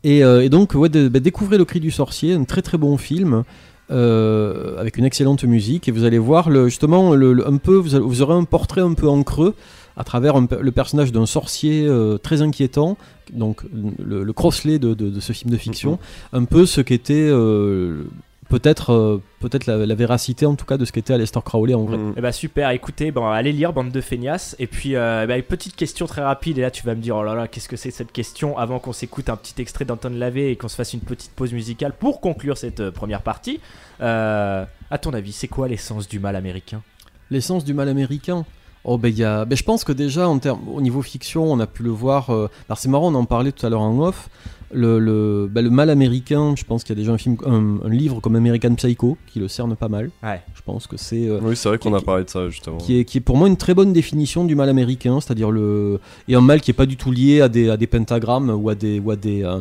[0.04, 2.78] et, euh, et donc ouais de, ben, découvrez le cri du sorcier un très très
[2.78, 3.44] bon film
[3.90, 7.76] euh, avec une excellente musique et vous allez voir le, justement le, le- un peu
[7.76, 9.54] vous aurez un portrait un peu en creux
[9.96, 12.96] à travers un le personnage d'un sorcier euh, très inquiétant
[13.32, 13.62] donc
[13.98, 15.98] le, le crossley de, de- de ce film de fiction
[16.32, 18.04] un peu ce qu'était euh,
[18.48, 21.84] peut-être euh, peut-être la, la véracité en tout cas de ce qu'était Aleister Crowley en
[21.84, 24.54] vrai Eh bah super, écoutez, bon, allez lire Bande de feignasses.
[24.60, 26.58] Et puis, euh, eh bah, une petite question très rapide.
[26.58, 28.78] Et là, tu vas me dire, oh là là, qu'est-ce que c'est cette question Avant
[28.78, 31.92] qu'on s'écoute un petit extrait d'Anton Lavey et qu'on se fasse une petite pause musicale
[31.98, 33.60] pour conclure cette euh, première partie.
[34.00, 36.82] Euh, à ton avis, c'est quoi l'essence du mal américain?
[37.30, 38.44] L'essence du mal américain?
[38.88, 41.42] Oh ben il y a, ben, je pense que déjà en termes, au niveau fiction,
[41.52, 42.30] on a pu le voir.
[42.30, 44.28] euh, alors c'est marrant, on en parlait tout à l'heure en off.
[44.72, 47.78] Le, le, ben, le mal américain, je pense qu'il y a déjà un film, un,
[47.84, 50.10] un livre comme American Psycho qui le cerne pas mal.
[50.24, 50.40] Ouais.
[50.54, 51.28] Je pense que c'est.
[51.28, 52.78] euh, Oui, c'est vrai qu'on a parlé de ça justement.
[52.78, 56.00] qui est, qui est pour moi une très bonne définition du mal américain, c'est-à-dire le
[56.28, 58.68] et un mal qui est pas du tout lié à des, à des pentagrammes ou
[58.68, 59.60] à des ou à des euh,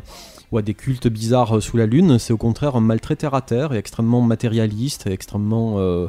[0.52, 2.18] ou à des cultes bizarres sous la lune.
[2.20, 6.08] C'est au contraire un mal très terre à terre et extrêmement matérialiste, et extrêmement euh,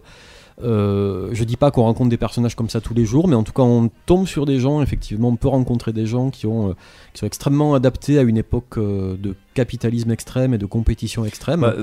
[0.63, 3.43] euh, je dis pas qu'on rencontre des personnages comme ça tous les jours, mais en
[3.43, 4.81] tout cas on tombe sur des gens.
[4.81, 6.73] Effectivement, on peut rencontrer des gens qui ont euh,
[7.13, 11.61] qui sont extrêmement adaptés à une époque euh, de capitalisme extrême et de compétition extrême.
[11.61, 11.75] Bah,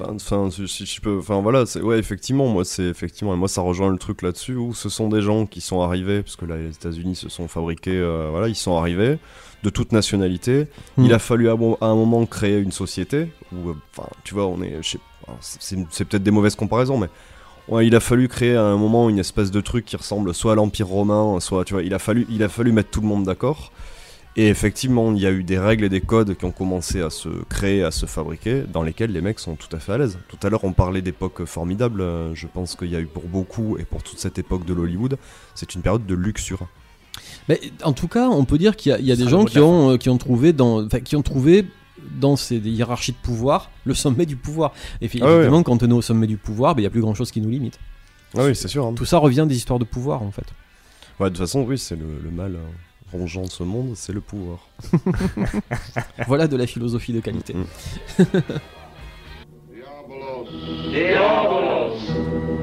[0.00, 3.60] Enfin, si, je peux, enfin voilà, c'est ouais, effectivement, moi c'est effectivement, et moi ça
[3.60, 6.56] rejoint le truc là-dessus où ce sont des gens qui sont arrivés, parce que là
[6.56, 9.18] les États-Unis se sont fabriqués, voilà, ils sont arrivés
[9.62, 10.66] de toute nationalité.
[10.98, 14.62] Il a fallu à, à un moment créer une société où, enfin, tu vois, on
[14.62, 14.78] est,
[15.40, 17.08] c'est peut-être des mauvaises comparaisons, mais
[17.68, 20.52] Ouais, il a fallu créer à un moment une espèce de truc qui ressemble soit
[20.52, 23.06] à l'Empire romain, soit, tu vois, il a fallu, il a fallu mettre tout le
[23.06, 23.72] monde d'accord.
[24.36, 27.08] Et effectivement, il y a eu des règles et des codes qui ont commencé à
[27.08, 30.18] se créer, à se fabriquer, dans lesquels les mecs sont tout à fait à l'aise.
[30.28, 32.04] Tout à l'heure, on parlait d'époque formidable.
[32.34, 35.18] Je pense qu'il y a eu pour beaucoup, et pour toute cette époque de l'Hollywood,
[35.54, 36.66] c'est une période de luxure.
[37.48, 39.28] Mais en tout cas, on peut dire qu'il y a, il y a Ce des
[39.28, 41.66] gens qui ont, euh, qui ont trouvé dans, qui ont trouvé
[42.18, 44.72] dans ces hiérarchies de pouvoir le sommet du pouvoir.
[45.00, 46.90] Et puis, Ah évidemment, quand on est au sommet du pouvoir, ben, il n'y a
[46.90, 47.78] plus grand chose qui nous limite.
[48.36, 48.84] Ah oui, c'est sûr.
[48.86, 48.94] hein.
[48.94, 50.46] Tout ça revient des histoires de pouvoir en fait.
[51.20, 52.56] Ouais, de toute façon, oui, c'est le, le mal.
[52.56, 52.70] hein.
[53.12, 54.58] rongeant ce monde, c'est le pouvoir.
[56.26, 57.54] voilà de la philosophie de qualité.
[60.90, 61.98] Diabolos.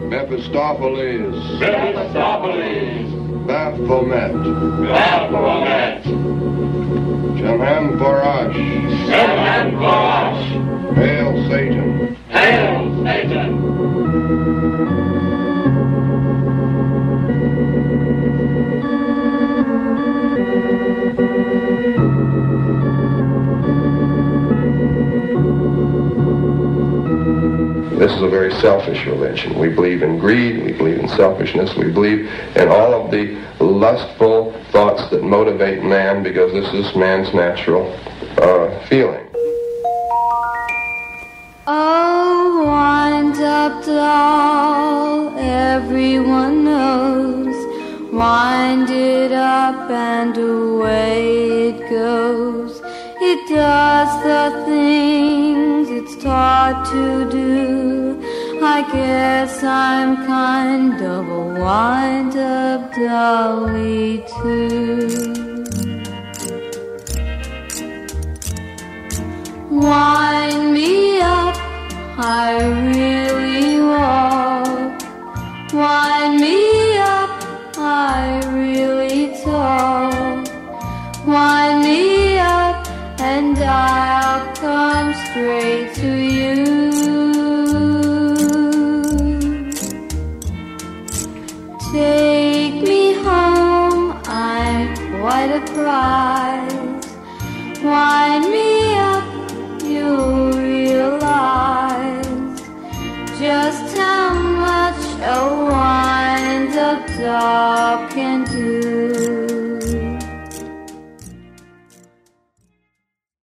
[0.10, 1.32] Mephistopheles.
[1.60, 3.08] Mephistopheles.
[3.52, 4.32] Baphomet.
[4.88, 6.04] Baphomet.
[7.36, 8.56] Shemhem Barash.
[9.10, 10.11] Shemhem Barash.
[28.12, 29.58] This is a very selfish religion.
[29.58, 34.52] We believe in greed, we believe in selfishness, we believe in all of the lustful
[34.72, 37.90] thoughts that motivate man because this is man's natural
[38.38, 39.21] uh, feeling.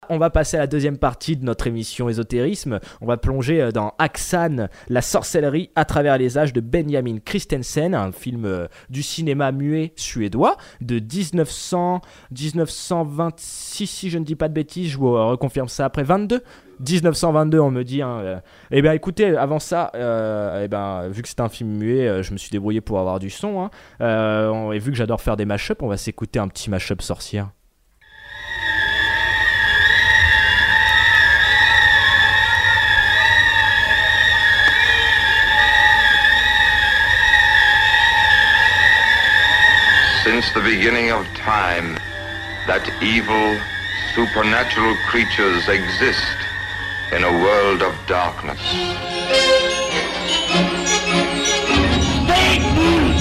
[0.10, 2.80] On va passer à la deuxième partie de notre émission Ésotérisme.
[3.02, 7.94] On va plonger euh, dans Aksan, la sorcellerie à travers les âges de Benjamin Christensen,
[7.94, 12.00] un film euh, du cinéma muet suédois de 1900,
[12.32, 16.42] 1926, si je ne dis pas de bêtises, je vous euh, reconfirme ça après 22.
[16.80, 18.02] 1922, on me dit.
[18.02, 18.40] Hein.
[18.70, 22.38] Eh bien, écoutez, avant ça, eh ben, vu que c'est un film muet, je me
[22.38, 23.68] suis débrouillé pour avoir du son.
[24.00, 24.72] hein.
[24.72, 27.50] Et vu que j'adore faire des mashups, on va s'écouter un petit mashup sorcière.
[40.38, 41.98] Since the beginning of time,
[42.68, 43.58] that evil,
[44.14, 46.38] supernatural creatures exist
[47.12, 48.62] in a world of darkness.
[52.30, 53.18] Satan!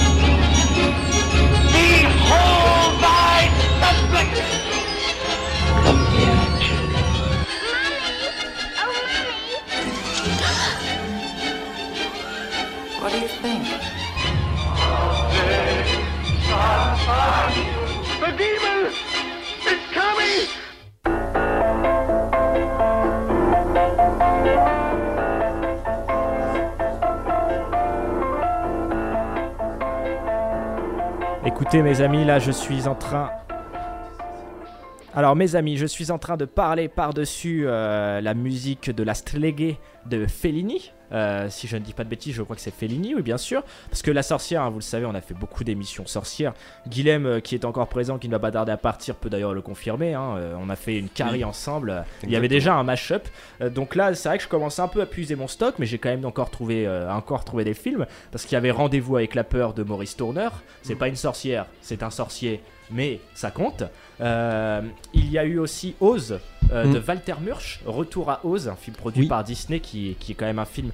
[1.73, 3.49] Behold thy
[3.81, 4.37] suspect!
[13.01, 13.86] What do you think?
[31.45, 33.31] Écoutez mes amis, là je suis en train...
[35.15, 39.15] Alors mes amis, je suis en train de parler par-dessus euh, la musique de la
[39.15, 40.91] Stleghe de Fellini.
[41.11, 43.37] Euh, si je ne dis pas de bêtises, je crois que c'est Fellini, oui bien
[43.37, 43.63] sûr.
[43.89, 46.53] Parce que la sorcière, hein, vous le savez, on a fait beaucoup d'émissions sorcières.
[46.87, 49.53] Guilhem, euh, qui est encore présent, qui ne va pas tarder à partir, peut d'ailleurs
[49.53, 50.13] le confirmer.
[50.13, 50.35] hein.
[50.37, 51.43] Euh, on a fait une carrie Oui.
[51.43, 52.03] ensemble.
[52.23, 53.27] Il y avait déjà un mashup.
[53.61, 55.97] Donc là, c'est vrai que je commence un peu à puiser mon stock, mais j'ai
[55.97, 58.05] quand même encore trouvé, encore trouvé des films.
[58.31, 60.49] Parce qu'il y avait Rendez-vous avec la peur de Maurice Tourner.
[60.83, 63.83] C'est pas une sorcière, c'est un sorcier, mais ça compte.
[64.21, 64.81] Euh,
[65.13, 66.39] il y a eu aussi Oz
[66.71, 67.03] euh, de Mm.
[67.07, 69.27] Walter Murch, Retour à Oz, un film produit Oui.
[69.27, 70.89] par Disney qui, qui est quand même un film,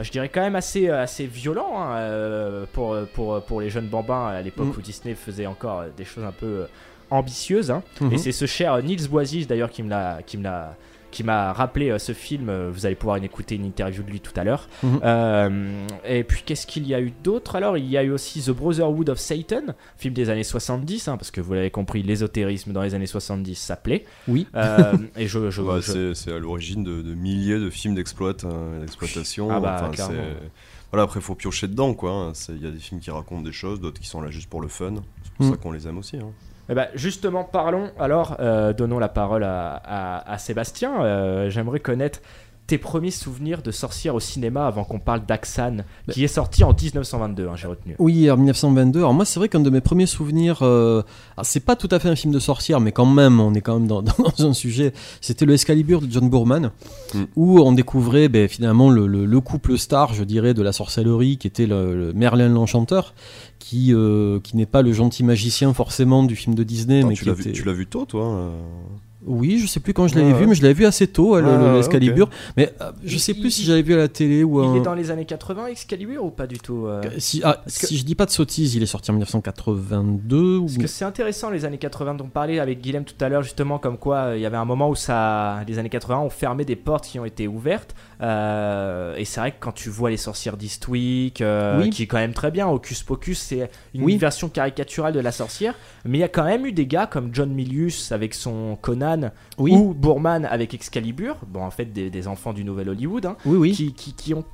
[0.00, 4.26] je dirais quand même assez, euh, assez violent hein, pour, pour, pour les jeunes bambins
[4.28, 4.78] à l'époque Mm.
[4.78, 6.66] où Disney faisait encore des choses un peu
[7.10, 7.70] ambitieuses.
[7.70, 7.82] hein.
[8.10, 10.76] Et c'est ce cher Nils Boisy d'ailleurs qui me l'a
[11.14, 12.48] qui m'a rappelé euh, ce film.
[12.48, 14.68] Euh, Vous allez pouvoir en écouter une interview de lui tout à l'heure.
[14.82, 15.00] Mhm.
[15.04, 17.56] Euh, et puis qu'est-ce qu'il y a eu d'autre?
[17.56, 21.16] Alors il y a eu aussi The Brotherhood of Satan, film des années 70, hein,
[21.16, 24.04] parce que vous l'avez compris, l'ésotérisme dans les années 70 ça plaît.
[24.28, 24.46] Oui.
[24.54, 29.48] Euh, et je, je, je- c'est- à l'origine de, de milliers de films hein, d'exploitation.
[29.50, 30.14] Ah bah, Enfin, clairement.
[30.14, 30.50] c'est-
[30.90, 32.10] Voilà, après, il faut piocher dedans, quoi.
[32.12, 32.32] hein.
[32.50, 34.60] Il y a des films qui racontent des choses, d'autres qui sont là juste pour
[34.60, 34.94] le fun.
[35.22, 35.50] C'est pour Mm.
[35.50, 36.16] ça qu'on les aime aussi.
[36.16, 36.30] hein.
[36.70, 41.02] Eh ben, justement, parlons alors, euh, donnons la parole à, à- à Sébastien.
[41.02, 42.20] Euh, J'aimerais connaître
[42.66, 46.72] tes premiers souvenirs de sorcière au cinéma avant qu'on parle d'Axan, qui est sorti en
[46.72, 47.94] 1922, hein, j'ai retenu.
[47.98, 49.00] Oui, en 1922.
[49.00, 51.02] Alors moi, c'est vrai qu'un de mes premiers souvenirs, euh,
[51.42, 53.74] c'est pas tout à fait un film de sorcière, mais quand même, on est quand
[53.78, 54.94] même dans, dans un sujet.
[55.20, 56.70] C'était le Excalibur de John Boorman,
[57.12, 57.24] Mm.
[57.36, 61.36] où on découvrait ben, finalement le, le- le couple star, je dirais, de la sorcellerie,
[61.36, 63.12] qui était le, le Merlin l'Enchanteur,
[63.74, 67.14] qui, euh, qui n'est pas le gentil magicien forcément du film de Disney, Attends, mais
[67.14, 67.50] tu qui l'as était...
[67.50, 68.50] vu, tu l'as vu tôt, toi euh
[69.26, 71.34] Oui, je sais plus quand je l'avais Ouais, vu, mais je l'avais vu assez tôt,
[71.36, 72.28] Ah, l'Excalibur.
[72.56, 74.62] Mais euh, je sais plus si j'avais vu à la télé ou.
[74.62, 77.62] Il un- est dans les années 80, Excalibur, ou pas du tout euh Si, ah,
[77.64, 80.56] que- si je dis pas de sottises, il est sorti en 1982.
[80.58, 83.28] ou- Parce que c'est intéressant les années 80 dont on parlait avec Guilhem tout à
[83.28, 86.18] l'heure justement comme quoi euh, il y avait un moment où ça les années 80
[86.20, 89.90] ont fermé des portes qui ont été ouvertes Euh, et c'est vrai que quand tu
[89.90, 91.90] vois les sorcières d'Eastwick euh, Oui.
[91.90, 94.16] qui est quand même très bien Hocus Pocus c'est une Oui.
[94.16, 97.30] version caricaturale de la sorcière mais il y a quand même eu des gars comme
[97.32, 99.13] John Milius avec son Conan
[99.58, 99.72] Oui.
[99.74, 103.56] ou Boorman avec Excalibur bon en fait des, des enfants du nouvel Hollywood hein, Oui,
[103.56, 103.72] oui.
[103.72, 104.44] Qui, qui, qui ont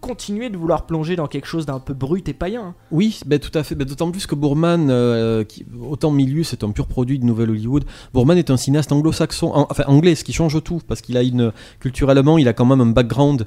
[0.00, 2.74] continué de vouloir plonger dans quelque chose d'un peu brut et païen hein.
[2.90, 3.76] Oui, ben, tout à fait.
[3.76, 7.50] Ben, D'autant plus que Boorman, euh, qui, autant Milius c'est un pur produit de Nouvelle
[7.50, 7.84] Hollywood.
[8.12, 11.22] Boorman est un cinéaste anglo-saxon, en- enfin anglais, ce qui change tout, parce qu'il a
[11.22, 13.46] une culturellement, il a quand même un background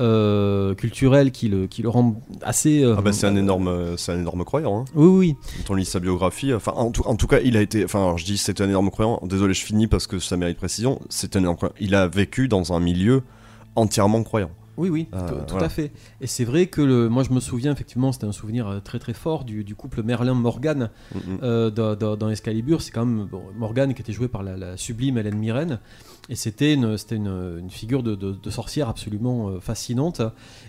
[0.00, 2.82] euh, culturel qui le, qui le rend assez.
[2.84, 4.80] euh, Ah bah c'est un énorme, c'est un énorme croyant.
[4.80, 4.84] Hein.
[4.94, 5.36] Oui, oui.
[5.66, 8.00] Quand on lit sa biographie, enfin en tout, en tout cas, il a été, enfin
[8.00, 9.20] alors, je dis c'est un énorme croyant.
[9.24, 11.00] Désolé, je finis parce que ça mérite précision.
[11.08, 11.74] C'est un énorme croyant.
[11.80, 13.22] Il a vécu dans un milieu
[13.74, 14.50] entièrement croyant.
[14.78, 15.66] Oui, oui, Euh, tout, voilà.
[15.66, 15.90] à fait.
[16.20, 19.14] Et c'est vrai que le, moi je me souviens effectivement, c'était un souvenir très très
[19.14, 20.90] fort du, du couple Merlin-Morgan
[21.42, 22.82] euh, dans, dans- dans Excalibur.
[22.82, 25.78] C'est quand même bon, Morgan qui était joué par la, la sublime Hélène Mirren.
[26.28, 30.20] Et c'était une, c'était une, une figure de, de- de sorcière absolument euh, fascinante.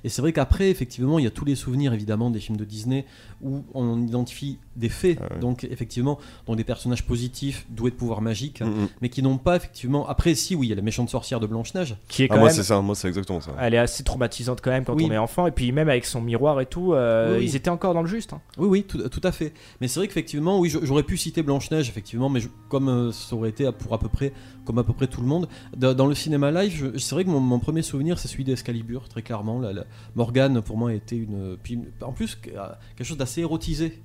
[0.04, 2.66] Et c'est vrai qu'après, effectivement, il y a tous les souvenirs évidemment des films de
[2.66, 3.06] Disney
[3.42, 8.62] où on identifie des faits, donc effectivement, dont des personnages positifs doués de pouvoirs magiques,
[8.62, 8.88] Mhm.
[9.02, 10.08] mais qui n'ont pas effectivement.
[10.08, 11.96] Après, si, oui, il y a la méchante sorcière de Blanche-Neige.
[12.08, 13.52] qui est Ah, moi même c'est ça, moi c'est exactement ça.
[13.60, 15.06] Elle est assez traumatisante quand même quand Oui.
[15.10, 15.48] on est enfant.
[15.48, 17.46] Et puis même avec son miroir et tout, euh, Oui, oui.
[17.46, 18.34] ils étaient encore dans le juste.
[18.34, 18.42] hein.
[18.58, 19.54] Oui, oui, tout, tout à fait.
[19.82, 23.36] Mais c'est vrai qu'effectivement, oui, j'aurais pu citer Blanche-Neige, effectivement, mais je- comme euh, ça
[23.36, 24.34] aurait été pour à peu près,
[24.68, 25.48] comme à peu près tout le monde.
[25.76, 29.10] Dans, dans le cinéma live, c'est vrai que mon, mon premier souvenir, c'est celui d'Excalibur,
[29.10, 29.60] très clairement.
[29.60, 31.58] La, la- Morgane, pour moi, était une.
[31.64, 34.02] puis une- en plus, euh, quelque chose d'assez érotisé.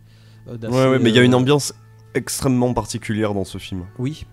[0.49, 1.75] euh, Ouais, ouais, mais il y a une euh, ambiance
[2.15, 3.83] extrêmement particulière dans ce film.
[3.99, 4.25] Oui.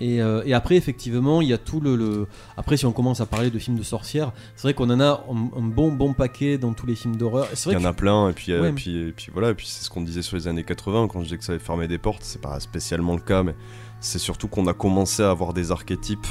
[0.00, 3.20] Et, euh, et après, effectivement, il y a tout le, le- Après, si on commence
[3.20, 6.14] à parler de films de sorcières, c'est vrai qu'on en a un, un bon, bon
[6.14, 7.46] paquet dans tous les films d'horreur.
[7.66, 9.54] Il y en a que- plein, et puis, Ouais, et puis, et puis voilà, et
[9.54, 11.60] puis c'est ce qu'on disait sur les années 80, quand je disais que ça avait
[11.64, 13.54] fermé des portes, c'est pas spécialement le cas, mais
[14.04, 16.26] c'est surtout qu'on a commencé à avoir des archétypes.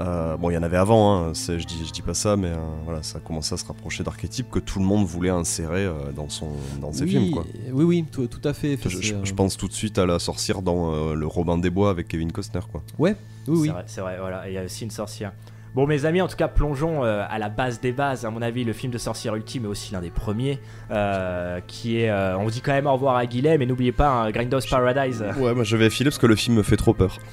[0.00, 2.36] Euh, bon, il y en avait avant, hein, c'est- je, dis, je dis pas ça,
[2.36, 5.28] mais euh, voilà, ça a commencé à se rapprocher d'archétypes que tout le monde voulait
[5.30, 7.30] insérer euh, dans, son, dans ses oui, films.
[7.32, 7.44] Quoi.
[7.72, 8.78] Oui, oui, tout, tout à fait.
[8.84, 11.58] Je, c'est, je- je pense tout de suite à la sorcière dans euh, Le Robin
[11.58, 12.60] des Bois avec Kevin Costner.
[12.70, 12.82] Quoi.
[12.98, 13.16] Ouais,
[13.48, 13.66] oui, oui.
[13.66, 14.46] C'est vrai, c'est vrai, voilà.
[14.48, 15.32] Et il y a aussi une sorcière.
[15.78, 18.24] Bon, mes amis, en tout cas, plongeons euh, à la base des bases.
[18.26, 20.58] À mon avis, le film de sorcière ultime est aussi l'un des premiers.
[20.90, 22.10] euh, qui est.
[22.10, 25.24] euh, on dit quand même au revoir à Guilhem, mais n'oubliez pas, hein, Grindhouse Paradise.
[25.38, 27.16] Ouais, moi je vais filer parce que le film me fait trop peur.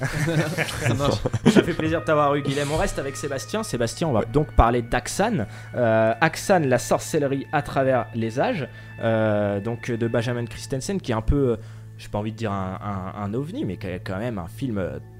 [0.80, 1.16] Ça marche.
[1.46, 2.68] Ça fait plaisir de t'avoir eu, Guilhem.
[2.72, 3.64] On reste avec Sébastien.
[3.64, 5.46] Sébastien, on va donc parler d'Axan.
[5.74, 8.68] Euh, Axan, la sorcellerie à travers les âges.
[9.02, 11.48] euh, donc de Benjamin Christensen, qui est un peu.
[11.50, 11.56] euh,
[11.98, 14.46] J'ai pas envie de dire un, un- un ovni, mais qui est quand même un
[14.46, 14.78] film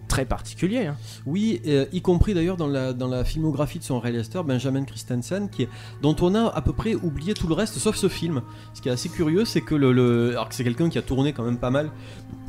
[0.08, 0.86] très particulier.
[0.86, 0.96] hein.
[1.26, 5.68] Oui, euh, y compris d'ailleurs dans la, filmographie de son réalisateur, Benjamin Christensen, qui
[6.02, 8.42] dont on a à peu près oublié tout le reste, sauf ce film.
[8.74, 11.58] Ce qui est assez curieux, c'est que le, c'est quelqu'un qui a tourné quand même
[11.58, 11.90] pas mal,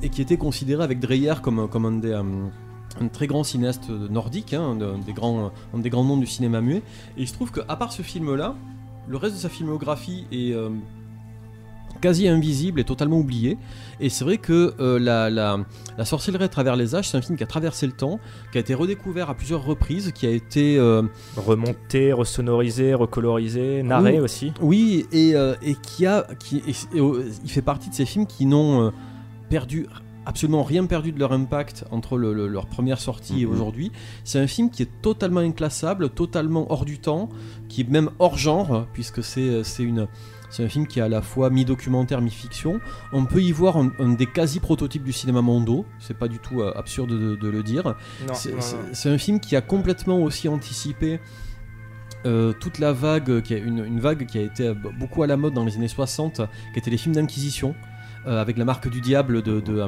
[0.02, 2.12] et qui était considéré avec Dreyer comme, un des...
[2.12, 2.24] euh,
[3.00, 6.26] un très grand cinéaste nordique, hein, un, un des grands, un des grands noms du
[6.26, 6.82] cinéma muet.
[7.18, 8.56] Et il se trouve qu'à part ce film-là,
[9.08, 10.70] le reste de sa filmographie est euh,
[12.00, 13.58] quasi invisible et totalement oublié.
[14.00, 15.58] Et c'est vrai que euh, la, la,
[15.98, 18.20] la sorcellerie à travers les âges, c'est un film qui a traversé le temps,
[18.52, 21.02] qui a été redécouvert à plusieurs reprises, qui a été euh,
[21.36, 24.54] Remonté, resonorisé, recolorisé, narré oui, aussi.
[24.62, 27.02] Oui, et, euh, et qui a, qui, et- et,
[27.44, 28.92] il fait partie de ces films qui n'ont
[29.50, 29.88] perdu
[30.26, 33.52] absolument rien perdu de leur impact entre le- le- leur première sortie et Mhm.
[33.54, 33.92] aujourd'hui.
[34.26, 37.30] C'est un film qui est totalement inclassable, totalement hors du temps,
[37.70, 40.08] qui est même hors genre, puisque c'est c'est une
[40.50, 42.80] c'est un film qui est à la fois mi-documentaire, mi-fiction.
[43.12, 45.86] On peut y voir un, un des quasi-prototypes du cinéma mondo.
[46.00, 47.96] C'est pas du tout euh, absurde de, de le dire.
[48.34, 48.54] C'est-
[49.10, 51.20] un film qui a complètement aussi anticipé
[52.26, 55.28] euh, toute la vague, qui a une, une vague qui a été euh, beaucoup à
[55.28, 56.42] la mode dans les années 60,
[56.74, 57.76] qui était les films d'inquisition,
[58.26, 59.60] euh, avec la marque du diable de...
[59.60, 59.82] de,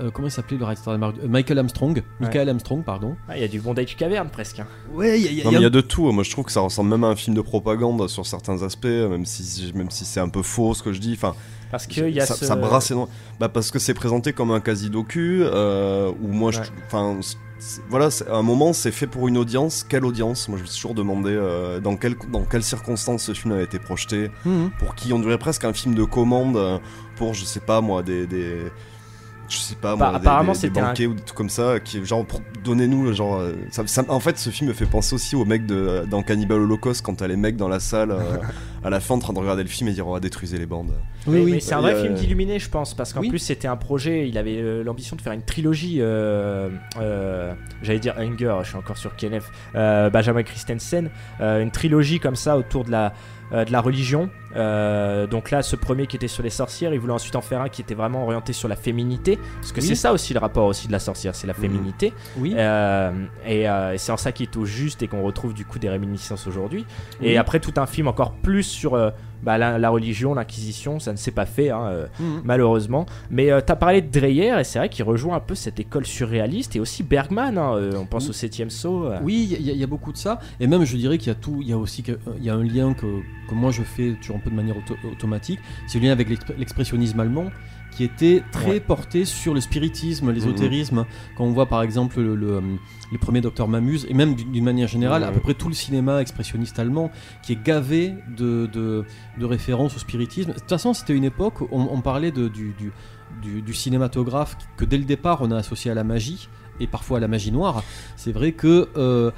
[0.00, 2.02] euh, comment il s'appelait le réalisateur de la marque Euh, Michael Armstrong.
[2.20, 3.16] Michael Armstrong, pardon.
[3.28, 4.60] Ah, Il y a du bondage caverne presque.
[4.60, 4.66] hein.
[4.92, 5.70] Ouais, il y a- il y a- Non, il y mais a- il y a
[5.70, 6.10] de tout.
[6.12, 8.86] Moi, je trouve que ça ressemble même à un film de propagande sur certains aspects,
[8.86, 11.12] même si, même si c'est un peu faux ce que je dis.
[11.14, 11.34] Enfin,
[11.70, 13.12] Parce que il y a ça, ce- ça brasse énormément.
[13.38, 16.66] Bah, parce que c'est présenté comme un quasi docu, euh, où moi, je, Ouais.
[16.86, 17.16] enfin,
[17.60, 19.84] c'est- voilà, c'est- à un moment, c'est fait pour une audience.
[19.88, 20.48] Quelle audience?
[20.48, 23.62] Moi, je me suis toujours demandé euh, dans, quelle, dans quelles circonstances ce film a
[23.62, 24.30] été projeté.
[24.44, 24.70] Mhm.
[24.80, 26.78] Pour qui on dirait presque un film de commande euh,
[27.16, 28.26] pour, je sais pas moi, des.
[28.26, 28.56] des
[29.50, 31.36] je sais pas Bah, moi, des- apparemment, des, des c'était un- banquets ou des trucs
[31.36, 32.24] comme ça, qui genre
[32.64, 33.36] donnez-nous genre.
[33.40, 36.22] euh, ça- ça- en fait, ce film me fait penser aussi aux mecs de dans
[36.22, 38.18] Cannibal Holocaust quand t'as les mecs dans la salle euh,
[38.84, 40.66] à la fin en train de regarder le film et dire on va détruire les
[40.66, 40.92] bandes.
[41.26, 43.28] mais, mais c'est un vrai a- film d'illuminé, je pense, parce qu'en Oui.
[43.28, 44.28] plus c'était un projet.
[44.28, 45.98] Il avait euh, l'ambition de faire une trilogie.
[46.00, 46.68] euh,
[47.00, 47.52] euh,
[47.82, 49.44] J'allais dire Hunger, je suis encore sur Kenneth.
[49.74, 51.10] euh, Benjamin Christensen,
[51.40, 53.12] euh, une trilogie comme ça autour de la
[53.52, 54.30] euh, de la religion.
[54.56, 57.60] Euh, donc là, ce premier qui était sur les sorcières, il voulait ensuite en faire
[57.60, 59.86] un qui était vraiment orienté sur la féminité, parce que Oui.
[59.86, 62.12] c'est ça aussi le rapport aussi de la sorcière, c'est la féminité.
[62.36, 62.54] Oui.
[62.56, 63.10] Euh,
[63.46, 65.88] et et c'est en ça qu'il est au juste et qu'on retrouve du coup des
[65.88, 66.84] réminiscences aujourd'hui.
[67.20, 68.96] Et après tout un film encore plus sur
[69.42, 72.42] bah, la, la religion, l'inquisition, ça ne s'est pas fait hein, euh, Mhm.
[72.44, 73.06] malheureusement.
[73.30, 76.04] Mais euh, t'as parlé de Dreyer et c'est vrai qu'il rejoint un peu cette école
[76.06, 77.56] surréaliste et aussi Bergman.
[77.58, 79.06] hein, euh, on pense au septième saut.
[79.06, 79.18] euh.
[79.22, 80.40] Oui, il y, a- il y a beaucoup de ça.
[80.60, 81.58] Et même, je dirais qu'il y a tout.
[81.62, 82.02] Il y a aussi
[82.38, 83.06] il y a un lien que,
[83.48, 85.60] que moi je fais toujours un peu de manière auto- automatique.
[85.86, 87.46] C'est le lien avec l'exp- l'expressionnisme allemand
[87.90, 88.80] qui était très Ouais.
[88.80, 90.96] porté sur le spiritisme, l'ésotérisme.
[91.00, 91.04] Mhm.
[91.36, 92.60] Quand on voit par exemple le, le, euh,
[93.12, 95.34] les premiers Docteur Mamuse, et même d'une manière générale, à Ouais.
[95.34, 97.10] peu près tout le cinéma expressionniste allemand,
[97.42, 99.04] qui est gavé de, de,
[99.38, 100.50] de références au spiritisme.
[100.52, 102.92] De toute façon, c'était une époque où on, on parlait de, du, du,
[103.42, 106.48] du- du cinématographe que dès le départ on a associé à la magie
[106.80, 107.82] et parfois à la magie noire.
[108.16, 109.30] C'est vrai que euh,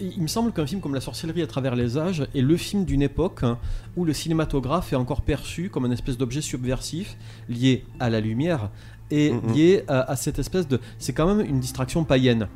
[0.00, 2.84] il me semble qu'un film comme La sorcellerie à travers les âges est le film
[2.84, 3.58] d'une époque hein,
[3.96, 7.16] où le cinématographe est encore perçu comme un espèce d'objet subversif
[7.48, 8.70] lié à la lumière
[9.10, 10.80] et lié à, à cette espèce de.
[10.98, 12.48] C'est quand même une distraction païenne.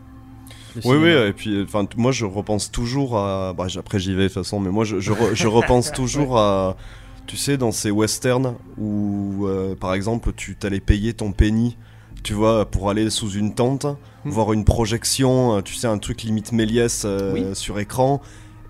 [0.84, 3.52] Oui, oui, et puis, enfin, moi je repense toujours à.
[3.52, 6.38] Bah, après j'y vais de toute façon, mais moi je, je, re- je repense toujours
[6.38, 6.76] à.
[7.26, 11.76] Tu sais, dans ces westerns où, euh, par exemple, tu t'allais payer ton penny,
[12.22, 13.86] tu vois, pour aller sous une tente,
[14.24, 14.30] Mm.
[14.30, 17.44] voir une projection, euh, tu sais, un truc limite Méliès euh, Oui.
[17.54, 18.20] sur écran,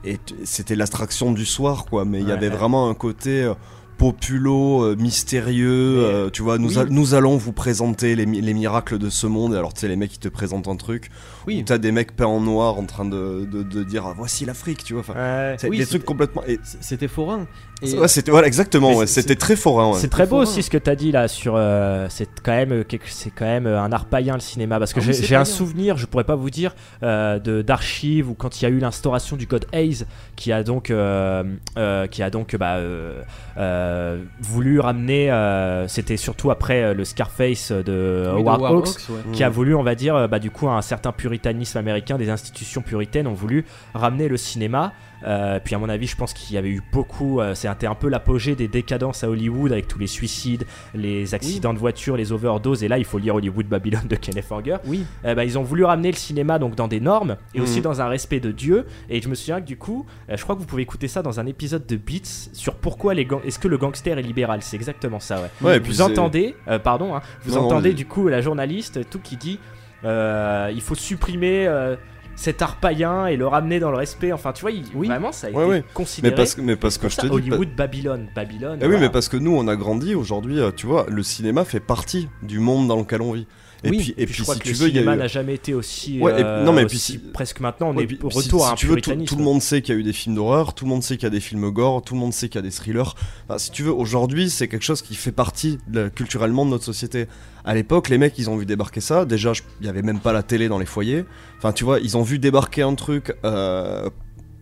[0.05, 2.57] et c'était l'attraction du soir, quoi, mais il y avait ouais.
[2.57, 3.43] vraiment un côté.
[3.43, 3.55] euh,
[3.99, 6.85] populo, euh, mystérieux, tu vois, nous, Oui.
[6.89, 9.97] nous allons vous présenter les, mi- les miracles de ce monde, alors tu sais, les
[9.97, 11.11] mecs qui te présentent un truc,
[11.49, 11.61] Oui.
[11.61, 14.45] où t'as des mecs peints en noir en train de, de, de dire ah, voici
[14.45, 15.01] l'Afrique, tu vois.
[15.01, 15.57] Enfin, Ouais.
[15.59, 16.43] c'est Oui, des c'était- trucs complètement.
[16.47, 17.47] et- C'était forain.
[17.81, 19.93] Et ouais, c'était voilà, exactement, ouais, c'était très forain.
[19.93, 19.99] ouais.
[20.01, 20.43] C'est très beau forain.
[20.43, 21.55] aussi ce que tu as dit là sur.
[21.57, 24.93] euh, c'est quand même euh, c'est quand même euh, un art païen le cinéma parce
[24.93, 26.75] que Ah j'ai un souvenir, je pourrais pas vous dire,
[27.05, 30.65] euh, de d'archives ou quand il y a eu l'instauration du code Hayes qui a
[30.65, 31.45] donc euh,
[31.77, 33.23] euh, qui a donc bah, euh,
[33.59, 35.31] euh, voulu ramener.
[35.31, 38.89] euh, C'était surtout après euh, le Scarface de Howard Hawks
[39.33, 41.38] qui a voulu, on va dire, bah, du coup, un certain puritanisme
[41.77, 43.65] américain, des institutions puritaines ont voulu
[43.95, 44.93] ramener le cinéma.
[45.27, 47.41] Euh, puis à mon avis, je pense qu'il y avait eu beaucoup.
[47.41, 50.65] euh, C'était un peu l'apogée des décadences à Hollywood avec tous les suicides,
[50.95, 52.85] les accidents de voiture, les overdoses.
[52.85, 54.77] Et là, il faut lire Hollywood Babylone de Kenneth Anger.
[54.87, 55.05] Oui.
[55.25, 57.83] Eh ben, ils ont voulu ramener le cinéma donc dans des normes et aussi Mhm.
[57.83, 58.87] dans un respect de Dieu.
[59.11, 61.21] Et je me souviens que du coup, euh, je crois que vous pouvez écouter ça
[61.21, 64.63] dans un épisode de Beats sur pourquoi les gang- est-ce que le gangster est libéral?
[64.63, 65.41] C'est exactement ça.
[65.43, 65.51] Ouais.
[65.63, 69.01] Ouais, et puis vous entendez, euh, pardon, hein, vous Non, entendez du coup la journaliste
[69.11, 69.59] tout qui dit
[70.05, 71.67] euh, il faut supprimer.
[71.67, 71.97] euh,
[72.41, 74.33] cet art païen et le ramener dans le respect.
[74.33, 75.85] Enfin, tu vois, il- vraiment, ça a Ouais, été ouais.
[75.93, 76.31] considéré.
[76.31, 78.79] Mais parce que- mais parce C'est que pour je ça, te dis, Hollywood, Babylone, Babylone.
[78.81, 81.65] Eh oui, mais parce que nous, on a grandi aujourd'hui, euh, tu vois, le cinéma
[81.65, 83.49] fait partie du monde dans lequel on vit.
[83.85, 85.01] Et Oui, puis, et puis je crois si que tu le veux, il y a
[85.03, 87.91] cinéma eu- n'a jamais été aussi, Ouais, et- euh, non, mais puis si- presque maintenant,
[87.91, 89.83] on Ouais, est puis au retour si à un tu veux, tout, le monde sait
[89.83, 91.39] qu'il y a eu des films d'horreur, tout le monde sait qu'il y a des
[91.41, 93.15] films gore, tout le monde sait qu'il y a des thrillers.
[93.49, 96.85] Enfin, si tu veux, aujourd'hui, c'est quelque chose qui fait partie de- culturellement de notre
[96.85, 97.27] société.
[97.65, 99.25] À l'époque, les mecs, ils ont vu débarquer ça.
[99.25, 101.25] Déjà, il y avait même pas la télé dans les foyers.
[101.59, 103.33] Enfin, tu vois, ils ont vu débarquer un truc.
[103.45, 104.09] euh,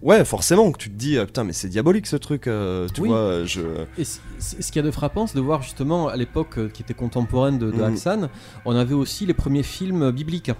[0.02, 3.00] Ouais, forcément, que tu te dis, euh, putain, mais c'est diabolique ce truc, euh, tu
[3.00, 3.08] Oui.
[3.08, 3.60] vois, je...
[3.98, 6.58] Et c- c- ce qu'il y a de frappant, c'est de voir justement à l'époque
[6.58, 7.82] euh, qui était contemporaine de, de.
[7.82, 8.28] Hassan,
[8.66, 10.52] on avait aussi les premiers films bibliques.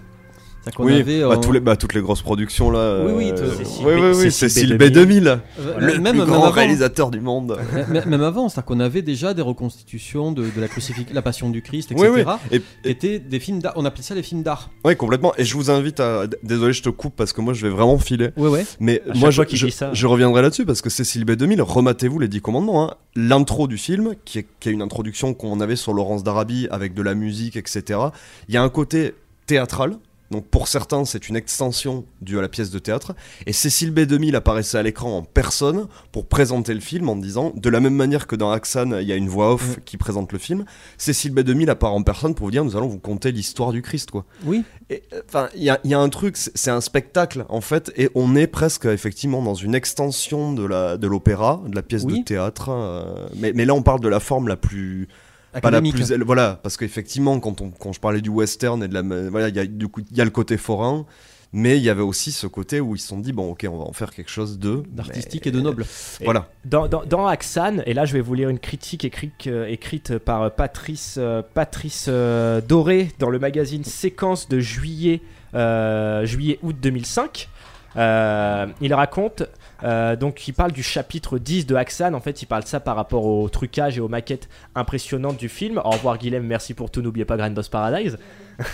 [0.79, 3.05] Oui, avait, bah, tous les, bah, toutes les grosses productions là.
[3.07, 5.37] Oui, oui, euh, tout- oui, oui, oui, Cécile B2000, Euh,
[5.79, 6.51] le même- plus même grand avant.
[6.51, 7.59] réalisateur du monde.
[8.07, 11.62] Même avant, c'est-à-dire qu'on avait déjà des reconstitutions de, de la, crucifix- la Passion du
[11.62, 12.31] Christ, Oui, etc.
[12.53, 12.57] oui.
[12.57, 13.73] Et- qui étaient des films d'art.
[13.77, 14.71] On appelait ça les films d'art.
[14.85, 15.33] Ouais, complètement.
[15.39, 16.27] Et je vous invite à.
[16.43, 18.31] Désolé, je te coupe parce que moi je vais vraiment filer.
[18.37, 18.67] Ouais, ouais.
[18.81, 19.91] Mais À moi je, je, dit ça.
[19.93, 22.91] je reviendrai là-dessus parce que Cécile B2000, rematez-vous les 10 commandements.
[22.91, 22.95] hein.
[23.14, 26.93] L'intro du film, qui est, qui est une introduction qu'on avait sur Laurence d'Arabie avec
[26.95, 28.01] de la musique, etc.
[28.49, 29.14] Il y a un côté
[29.47, 29.97] théâtral.
[30.31, 33.14] Donc pour certains, c'est une extension due à la pièce de théâtre.
[33.47, 37.68] Et Cécile B2000 apparaissait à l'écran en personne pour présenter le film en disant, de
[37.70, 40.39] la même manière que dans Axan, il y a une voix off qui présente le
[40.39, 40.64] film,
[40.99, 44.11] Cécile B2000 apparaît en personne pour vous dire, nous allons vous conter l'histoire du Christ,
[44.11, 44.24] quoi.
[44.45, 44.64] Oui.
[44.93, 44.97] Euh,
[45.29, 48.35] Enfin, il y y a un truc, c'est c'est un spectacle en fait, et on
[48.37, 52.20] est presque effectivement dans une extension de la de l'opéra, de la pièce Oui.
[52.20, 52.68] de théâtre.
[52.70, 55.09] euh, mais, mais là, on parle de la forme la plus
[55.61, 58.95] pas la plus voilà parce qu'effectivement quand on quand je parlais du western et de
[58.95, 61.07] la voilà il y a du coup il y a le côté forain
[61.53, 63.79] mais il y avait aussi ce côté où ils se sont dit bon ok on
[63.79, 65.85] va en faire quelque chose de D'artistique et de noble.
[66.21, 69.47] Et voilà Dans, dans, dans Axan, et là je vais vous lire une critique écrite,
[69.47, 75.23] euh, écrite par euh, Patrice, euh, Patrice euh, Doré dans le magazine Séquence de juillet,
[75.55, 77.49] euh, juillet-août 2005.
[77.97, 79.45] Euh, il raconte,
[79.83, 82.81] euh, donc il parle du chapitre 10 de Axan, en fait il parle de ça
[82.81, 85.79] par rapport au trucage et aux maquettes impressionnantes du film.
[85.85, 88.18] Au revoir Guilhem, merci pour tout, n'oubliez pas Grand Boss Paradise.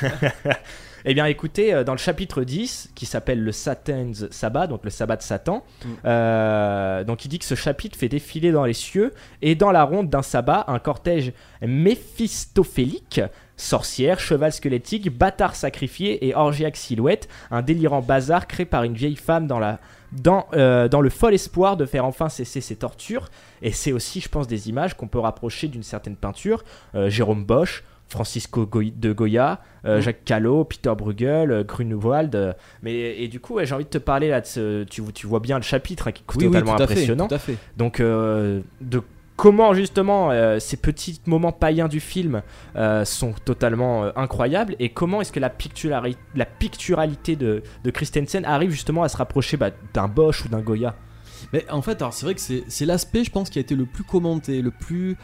[1.05, 4.91] Eh bien, écoutez, euh, dans le chapitre 10, qui s'appelle le Satan's Sabbat, donc le
[4.91, 5.65] sabbat de Satan,
[6.05, 9.83] euh, donc il dit que ce chapitre fait défiler dans les cieux et dans la
[9.83, 13.21] ronde d'un sabbat un cortège méphistophélique,
[13.57, 19.17] sorcière, cheval squelettique, bâtard sacrifié et orgiaque silhouette, un délirant bazar créé par une vieille
[19.17, 19.81] femme dans la
[20.13, 23.29] dans, euh, dans le fol espoir de faire enfin cesser ses tortures.
[23.63, 26.65] Et c'est aussi, je pense, des images qu'on peut rapprocher d'une certaine peinture.
[26.95, 30.01] Euh, Jérôme Bosch, Francisco de Goya, euh, Mm.
[30.03, 32.35] Jacques Callot, Peter Bruegel, euh, Grunewald.
[32.35, 32.53] euh,
[32.83, 32.93] mais
[33.23, 35.41] et du coup, ouais, j'ai envie de te parler là de ce, tu, tu vois
[35.41, 37.29] bien le chapitre hein, qui est Oui, oui, totalement tout à fait, impressionnant.
[37.29, 37.57] tout à fait.
[37.79, 38.63] Donc de
[39.43, 42.43] comment justement euh, ces petits moments païens du film
[42.77, 47.61] euh, sont totalement euh, incroyables et comment est-ce que la, picturali- la picturalité de,
[47.93, 50.95] Christensen arrive justement à se rapprocher bah, d'un Bosch ou d'un Goya?
[51.53, 54.05] Mais en fait, c'est vrai que c'est l'aspect, je pense, qui a été le plus
[54.05, 55.17] commenté, le plus,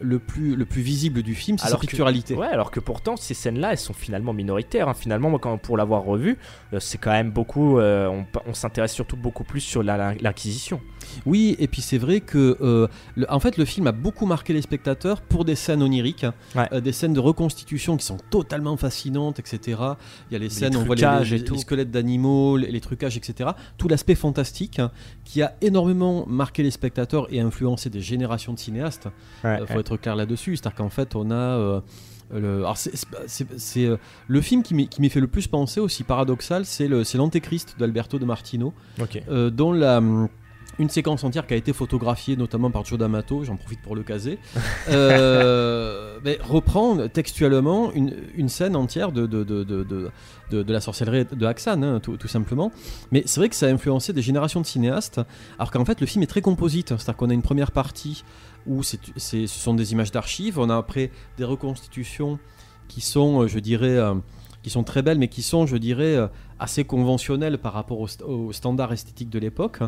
[0.00, 2.34] le plus, le plus visible du film, c'est sa que- picturalité.
[2.34, 4.88] ouais, alors que pourtant ces scènes-là, elles sont finalement minoritaires.
[4.88, 4.94] hein.
[4.94, 6.38] Finalement, moi, quand, pour l'avoir revu,
[6.72, 7.78] euh, c'est quand même beaucoup.
[7.78, 10.80] euh, on on s'intéresse surtout beaucoup plus sur la- la- l'acquisition.
[11.24, 14.52] Oui, et puis c'est vrai que, euh, le- en fait, le film a beaucoup marqué
[14.52, 16.26] les spectateurs pour des scènes oniriques,
[16.72, 19.80] euh, des scènes de reconstitution qui sont totalement fascinantes, etc.
[20.30, 23.16] Il y a les scènes, on voit les, les- les squelettes d'animaux, les, les trucages,
[23.16, 23.50] etc.
[23.78, 24.90] Tout l'aspect fantastique hein,
[25.24, 29.08] qui a énormément marqué les spectateurs et influencé des générations de cinéastes.
[29.44, 29.82] Ouais, Euh, faut ouais.
[29.94, 31.80] Être clair là-dessus, c'est-à-dire qu'en fait, on a euh,
[32.34, 32.64] le,
[33.26, 33.96] c'est, euh,
[34.28, 38.18] le film qui m'y fait le plus penser, aussi paradoxal, c'est le, c'est l'Antéchrist d'Alberto
[38.18, 39.22] de Martino, Ok.
[39.28, 40.28] euh, dont la hum,
[40.78, 44.02] une séquence entière qui a été photographiée notamment par Joe D'Amato, j'en profite pour le
[44.02, 44.38] caser,
[44.90, 50.10] euh, mais reprend textuellement une, une scène entière de, de, de, de, de,
[50.50, 52.70] de- de la sorcellerie de Haxan, hein, tout, tout simplement.
[53.10, 55.20] Mais c'est vrai que ça a influencé des générations de cinéastes,
[55.58, 58.22] alors qu'en fait le film est très composite, c'est-à-dire qu'on a une première partie
[58.66, 58.96] où ce
[59.46, 62.38] sont des images d'archives, on a après des reconstitutions
[62.88, 64.14] qui sont, euh, je dirais, euh,
[64.62, 66.26] qui sont très belles, mais qui sont, je dirais, euh,
[66.58, 69.78] assez conventionnelles par rapport au, st- au standard esthétique de l'époque.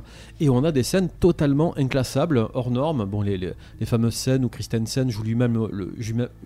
[0.41, 3.05] Et on a des scènes totalement inclassables, hors normes.
[3.05, 5.93] Bon, les, les, les fameuses scènes où Christensen joue lui-même le,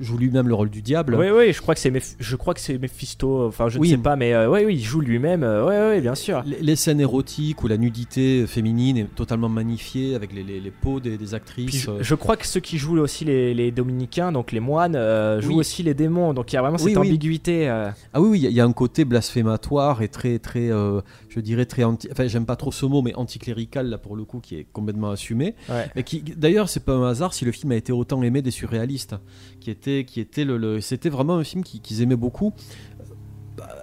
[0.01, 1.15] joue- lui-même le rôle du diable.
[1.19, 3.47] Oui, oui, je crois que c'est je crois que c'est Mephisto.
[3.47, 3.91] Enfin, je Oui.
[3.91, 5.43] ne sais pas, mais euh, oui, oui, il joue lui-même.
[5.43, 6.43] euh, ouais, ouais, bien sûr.
[6.47, 11.01] Les, les scènes érotiques où la nudité féminine est totalement magnifiée avec les, les, peaux
[11.01, 11.77] des, des Puis actrices.
[11.83, 15.41] je, euh, je crois que ceux qui jouent aussi les, dominicains, donc les moines, euh,
[15.41, 15.55] jouent Oui.
[15.61, 16.33] aussi les démons.
[16.35, 17.09] Donc il y a vraiment Oui, cette oui.
[17.09, 17.69] ambiguïté.
[17.69, 17.91] euh.
[18.13, 20.71] Ah oui, oui, il y a- il y, a un côté blasphématoire et très, très,
[20.71, 22.09] euh, je dirais très anti.
[22.13, 25.11] Enfin, j'aime pas trop ce mot, mais anticlérical là pour le coup, qui est complètement
[25.11, 25.57] assumé.
[25.69, 25.91] Ouais.
[25.97, 28.53] Et qui, d'ailleurs, c'est pas un hasard si le film a été autant aimé des
[28.53, 29.17] surréalistes,
[29.61, 32.53] qui était, qui était le, le- c'était vraiment un film qui- qu'ils aimaient beaucoup.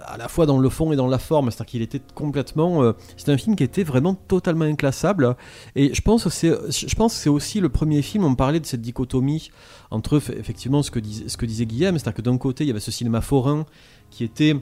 [0.04, 2.82] À la fois dans le fond et dans la forme, c'est-à-dire qu'il était complètement.
[2.82, 5.36] euh, c'est un film qui était vraiment totalement inclassable.
[5.76, 8.24] Et je pense que c'est, je pense que c'est aussi le premier film.
[8.24, 9.50] On parlait de cette dichotomie
[9.92, 12.80] entre effectivement ce que, ce que disait Guillaume, c'est-à-dire que d'un côté il y avait
[12.80, 13.64] ce cinéma forain
[14.10, 14.56] qui était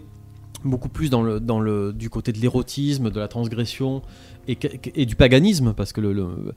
[0.64, 4.02] beaucoup plus dans le, dans le, du côté de l'érotisme, de la transgression
[4.48, 4.58] et,
[4.94, 6.54] et du paganisme, parce que le, le-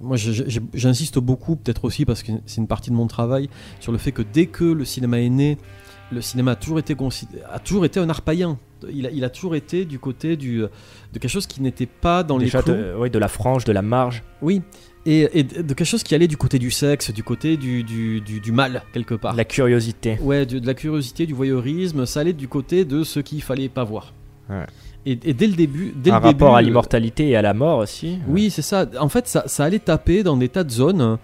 [0.00, 3.48] moi, j'insiste beaucoup, peut-être aussi parce que c'est une partie de mon travail,
[3.80, 5.58] sur le fait que dès que le cinéma est né,
[6.12, 6.96] le cinéma a toujours été,
[7.50, 8.58] a toujours été un art païen.
[8.92, 10.68] Il a, il a toujours été du côté du, de
[11.18, 12.74] quelque chose qui n'était pas dans Déjà les clous.
[12.74, 14.22] de, ouais, de la frange, de la marge.
[14.42, 14.60] Oui,
[15.06, 18.20] et, et de quelque chose qui allait du côté du sexe, du côté du, du,
[18.20, 19.34] du- du mal, quelque part.
[19.34, 20.18] La curiosité.
[20.20, 23.68] Ouais, de, de la curiosité, du voyeurisme, ça allait du côté de ce qu'il fallait
[23.68, 24.12] pas voir.
[24.48, 24.64] Ouais.
[25.06, 27.42] Et, et dès le début, dès Un le rapport début, à le- l'immortalité et à
[27.42, 28.18] la mort aussi.
[28.28, 28.86] Oui, c'est ça.
[28.98, 31.16] En fait, ça, ça allait taper dans des tas de zones euh,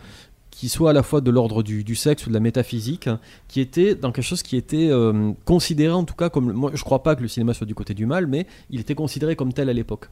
[0.51, 3.09] qui soient à la fois de l'ordre du, du sexe ou de la métaphysique,
[3.49, 6.53] qui étaient dans quelque chose qui était euh, considéré en tout cas comme.
[6.53, 8.95] Moi, je crois pas que le cinéma soit du côté du mal, mais il était
[8.95, 10.11] considéré comme tel à l'époque.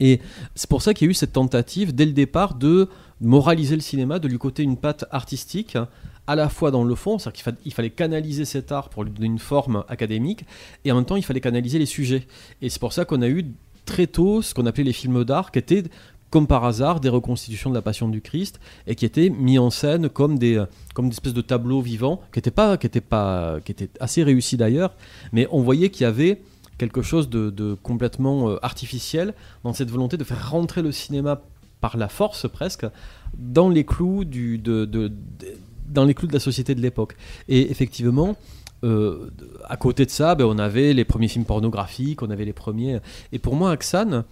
[0.00, 0.20] Et
[0.54, 2.88] c'est pour ça qu'il y a eu cette tentative dès le départ de
[3.20, 5.88] moraliser le cinéma, de lui coter une patte artistique, hein,
[6.26, 9.04] à la fois dans le fond, c'est-à-dire qu'il fa- il fallait canaliser cet art pour
[9.04, 10.44] lui donner une forme académique,
[10.84, 12.26] et en même temps il fallait canaliser les sujets.
[12.62, 13.46] Et c'est pour ça qu'on a eu
[13.84, 15.84] très tôt ce qu'on appelait les films d'art, qui étaient
[16.30, 19.70] comme par hasard des reconstitutions de la Passion du Christ et qui étaient mis en
[19.70, 24.24] scène comme des euh, comme de tableaux vivants qui étaient pas qui pas qui assez
[24.24, 24.96] réussis d'ailleurs
[25.32, 26.42] mais on voyait qu'il y avait
[26.78, 31.42] quelque chose de, complètement euh, artificiel dans cette volonté de faire rentrer le cinéma
[31.80, 32.86] par la force presque
[33.36, 35.12] dans les clous du, de-
[35.86, 37.16] dans les clous de la société de l'époque.
[37.48, 38.36] Et effectivement,
[38.84, 39.30] euh,
[39.64, 43.00] à côté de ça, ben, on avait les premiers films pornographiques, on avait les premiers.
[43.32, 44.24] Et pour moi, Axan,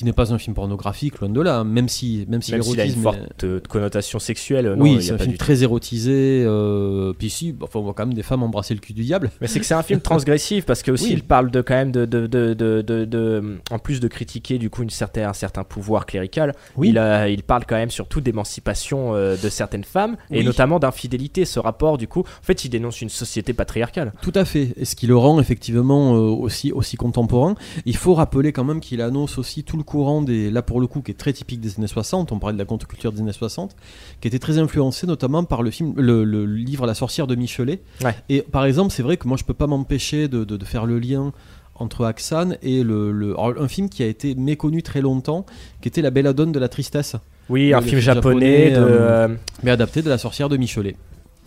[0.00, 2.54] qui n'est pas un film pornographique, loin de là, hein, même si, même si s'il
[2.54, 4.74] a une l'érotisme forte est- euh, connotation sexuelle.
[4.76, 5.38] non, oui, c'est un film tout.
[5.38, 6.42] très érotisé.
[6.46, 9.30] euh, puis si, enfin, on voit quand même des femmes embrasser le cul du diable.
[9.42, 11.10] Mais c'est que c'est un film transgressif parce que aussi Oui.
[11.14, 14.82] il parle de quand même de, de, de, de, en plus de critiquer du coup
[14.82, 16.88] une certaine, un certain pouvoir clérical, Oui.
[16.88, 21.44] il, a- il parle quand même surtout d'émancipation euh, de certaines femmes et notamment d'infidélité.
[21.44, 24.12] Ce rapport du coup, en fait, il dénonce une société patriarcale.
[24.22, 24.72] Tout à fait.
[24.76, 27.54] Et ce qui le rend effectivement euh, aussi, aussi contemporain.
[27.84, 30.86] Il faut rappeler quand même qu'il annonce aussi tout le courant des, là pour le
[30.86, 32.32] coup, qui est très typique des années 60.
[32.32, 33.74] On parlait de la contre-culture des années 60,
[34.20, 37.80] qui était très influencé notamment par le film, le, le livre La sorcière de Michelet.
[38.04, 38.14] Ouais.
[38.28, 40.86] Et par exemple, c'est vrai que moi je peux pas m'empêcher de, de- de faire
[40.86, 41.32] le lien
[41.74, 45.44] entre Axan et le, un film qui a été méconnu très longtemps,
[45.80, 47.16] qui était La Belladone de la tristesse.
[47.48, 49.28] Oui, un film japonais de, euh,
[49.62, 50.94] mais adapté de La sorcière de Michelet.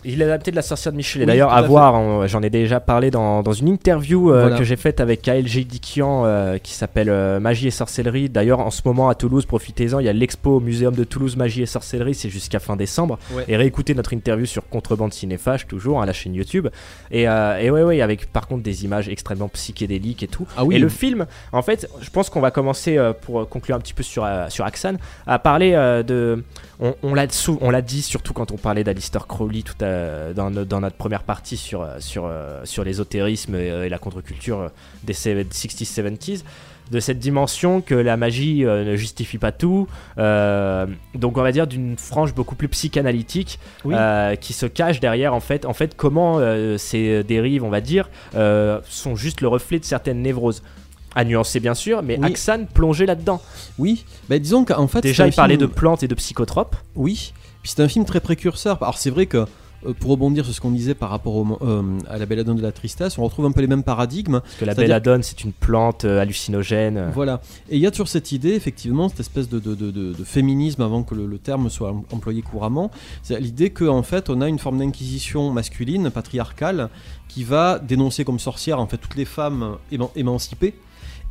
[0.05, 1.23] Il est adapté de la sorcière de Michelet.
[1.23, 4.57] Oui, D'ailleurs, à, voir, j'en ai déjà parlé dans, dans une interview euh, Voilà.
[4.57, 8.29] que j'ai faite avec KLG Dikian euh, qui s'appelle euh, Magie et sorcellerie.
[8.29, 11.37] D'ailleurs, en ce moment à Toulouse, profitez-en, il y a l'expo au Muséum de Toulouse
[11.37, 13.17] Magie et sorcellerie, c'est jusqu'à fin décembre.
[13.33, 13.45] Ouais.
[13.47, 16.67] Et réécoutez notre interview sur Contrebande Cinéphage, toujours, à la chaîne YouTube.
[17.11, 20.47] Et, et ouais, ouais, avec par contre des images extrêmement psychédéliques et tout.
[20.57, 20.75] Ah oui.
[20.75, 24.03] Et le film, en fait, je pense qu'on va commencer, pour conclure un petit peu
[24.03, 24.95] sur, sur Axan,
[25.27, 25.71] à parler
[26.05, 26.43] de.
[26.79, 29.92] On, on l'a sou- on l'a dit surtout quand on parlait d'Alistair Crowley tout à-
[30.33, 33.89] dans, no- dans notre première partie sur, euh, sur, euh, sur l'ésotérisme et, euh, et
[33.89, 34.67] la contre-culture euh,
[35.03, 35.45] des 60s,
[35.85, 36.43] 70s.
[36.91, 39.87] De cette dimension que la magie euh, ne justifie pas tout,
[40.17, 40.85] euh,
[41.15, 43.95] donc on va dire d'une frange beaucoup plus psychanalytique Oui.
[43.97, 47.79] euh, qui se cache derrière en fait, en fait comment euh, ces dérives, on va
[47.79, 50.61] dire, euh, sont juste le reflet de certaines névroses.
[51.15, 52.25] À nuancer bien sûr, mais Oui.
[52.25, 53.39] Axan plongeait là-dedans.
[53.77, 55.01] Oui, bah, disons qu'en fait.
[55.01, 56.75] Déjà, il parlait de plantes et de psychotropes.
[56.95, 58.81] Oui, puis c'est un film très précurseur.
[58.81, 59.45] Alors c'est vrai que euh,
[59.99, 62.71] pour rebondir sur ce qu'on disait par rapport au, euh, à la belladone de la
[62.71, 64.39] tristesse, on retrouve un peu les mêmes paradigmes.
[64.41, 66.97] Parce que la belladone, c'est une plante euh, hallucinogène.
[66.97, 67.09] euh.
[67.13, 67.41] Voilà.
[67.69, 70.23] Et il y a toujours cette idée, effectivement, cette espèce de, de- de- de- de
[70.23, 72.91] féminisme avant que le, le terme soit em- employé couramment.
[73.21, 76.89] C'est l'idée qu'en fait, on a une forme d'inquisition masculine, patriarcale,
[77.27, 80.73] qui va dénoncer comme sorcières en fait toutes les femmes éman- émancipées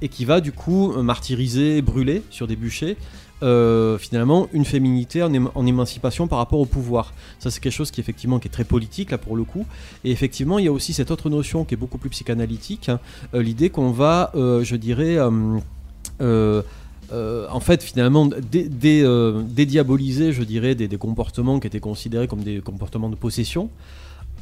[0.00, 2.96] et qui va du coup euh, martyriser, brûler sur des bûchers.
[3.42, 7.12] Euh, finalement une féminité en, éma- en émancipation par rapport au pouvoir.
[7.38, 9.66] Ça c'est quelque chose qui effectivement qui est très politique là pour le coup.
[10.04, 13.00] Et effectivement il y a aussi cette autre notion qui est beaucoup plus psychanalytique, hein,
[13.34, 15.16] euh, l'idée qu'on va, euh, je dirais,
[16.20, 16.62] euh,
[17.50, 19.04] en fait, finalement, dé- dé-
[19.44, 23.68] dédiaboliser, je dirais, des comportements qui étaient considérés comme des comportements de possession,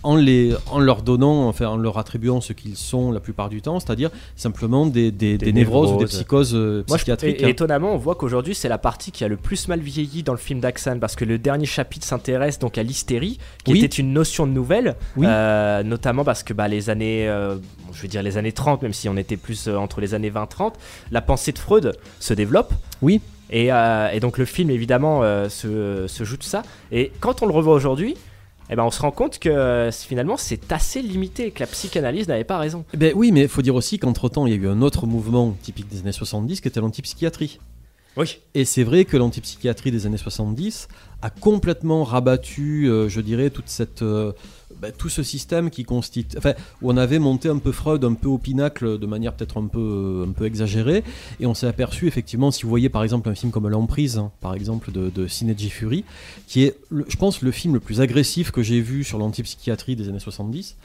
[0.03, 3.61] en, les, en leur donnant, enfin, en leur attribuant ce qu'ils sont la plupart du
[3.63, 7.37] temps, c'est-à-dire simplement des, des- des névroses ou des psychoses euh, Moi, psychiatriques.
[7.39, 7.49] et- et hein.
[7.49, 10.39] étonnamment, on voit qu'aujourd'hui, c'est la partie qui a le plus mal vieilli dans le
[10.39, 13.85] film d'Axan, parce que le dernier chapitre s'intéresse donc à l'hystérie, qui Oui.
[13.85, 15.27] était une notion de nouvelle, Oui.
[15.29, 17.57] euh, notamment parce que bah, les années, euh,
[17.93, 20.73] je veux dire les années 30, même si on était plus entre les années 20-30,
[21.11, 22.73] la pensée de Freud se développe.
[23.03, 23.21] Oui.
[23.53, 26.63] Et, et donc le film, évidemment, se, se joue de ça.
[26.93, 28.15] Et quand on le revoit aujourd'hui,
[28.71, 32.29] eh ben, on se rend compte que euh, finalement c'est assez limité que la psychanalyse
[32.29, 32.85] n'avait pas raison.
[32.95, 35.07] Eh Ben oui, mais il faut dire aussi qu'entre-temps, il y a eu un autre
[35.07, 37.59] mouvement typique des années 70 qui était l'antipsychiatrie.
[38.55, 40.89] Et c'est vrai que l'antipsychiatrie des années 70
[41.23, 43.53] a complètement rabattu, euh, je dirais,
[44.03, 44.33] euh,
[44.81, 48.15] ben, tout ce système qui constitue, enfin, où on avait monté un peu Freud un
[48.15, 51.05] peu au pinacle de manière peut-être un peu, euh, un peu exagérée,
[51.39, 54.33] et on s'est aperçu effectivement, si vous voyez par exemple un film comme L'Emprise, hein,
[54.41, 56.05] par exemple de, de Sineji Fury,
[56.49, 60.09] qui est, je pense, le film le plus agressif que j'ai vu sur l'antipsychiatrie des
[60.09, 60.77] années 70.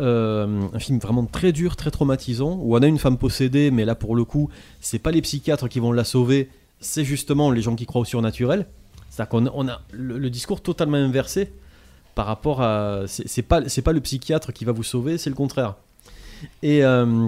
[0.00, 3.84] Euh, un film vraiment très dur, très traumatisant, où on a une femme possédée, mais
[3.84, 4.48] là pour le coup,
[4.80, 6.48] c'est pas les psychiatres qui vont la sauver,
[6.80, 8.66] c'est justement les gens qui croient au surnaturel.
[9.10, 11.52] C'est-à-dire qu'on a, on a le, le discours totalement inversé
[12.14, 13.02] par rapport à.
[13.06, 15.76] C'est pas, pas le psychiatre qui va vous sauver, c'est le contraire.
[16.62, 17.26] Et, euh,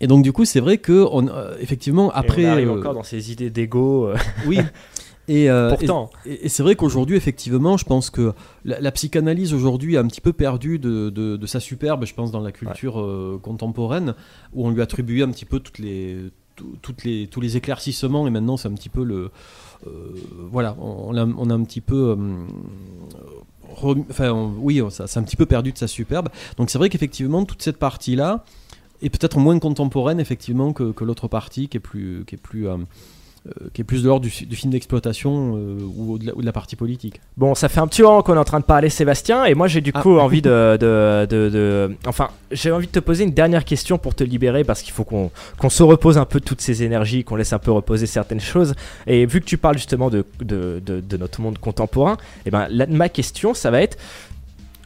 [0.00, 2.42] et donc, du coup, c'est vrai que, on, euh, effectivement, après.
[2.42, 4.08] et on arrive euh, encore dans ces idées d'ego.
[4.08, 4.16] euh.
[4.46, 4.58] oui.
[5.28, 6.10] Et, Pourtant.
[6.26, 8.32] et, et c'est vrai qu'aujourd'hui, effectivement, je pense que
[8.64, 12.12] la, la psychanalyse aujourd'hui a un petit peu perdu de, de- de sa superbe, je
[12.12, 14.14] pense, dans la culture contemporaine,
[14.52, 16.16] où on lui attribuait un petit peu toutes les,
[16.54, 19.30] tous les éclaircissements, et maintenant c'est un petit peu le.
[19.86, 19.90] euh,
[20.50, 22.16] voilà, on, a, un petit peu.
[22.18, 22.44] euh,
[24.10, 26.28] Enfin, oui, ça, c'est un petit peu perdu de sa superbe.
[26.58, 28.44] Donc c'est vrai qu'effectivement, toute cette partie-là
[29.00, 32.68] est peut-être moins contemporaine, effectivement, que, que l'autre partie qui est plus, qui est plus,
[33.46, 36.40] euh, qui est plus de l'ordre du, du film d'exploitation euh, ou, de la, ou
[36.40, 37.20] de la partie politique.
[37.36, 39.66] Bon, ça fait un petit moment qu'on est en train de parler, Sébastien, et moi
[39.68, 40.00] j'ai du Ah.
[40.02, 43.98] coup envie de, de, de- de- Enfin, j'ai envie de te poser une dernière question
[43.98, 46.82] pour te libérer, parce qu'il faut qu'on qu'on se repose un peu de toutes ces
[46.82, 48.74] énergies, qu'on laisse un peu reposer certaines choses.
[49.06, 52.16] Et vu que tu parles justement de, de, de- de notre monde contemporain,
[52.46, 53.98] et ben, là, ma question, ça va être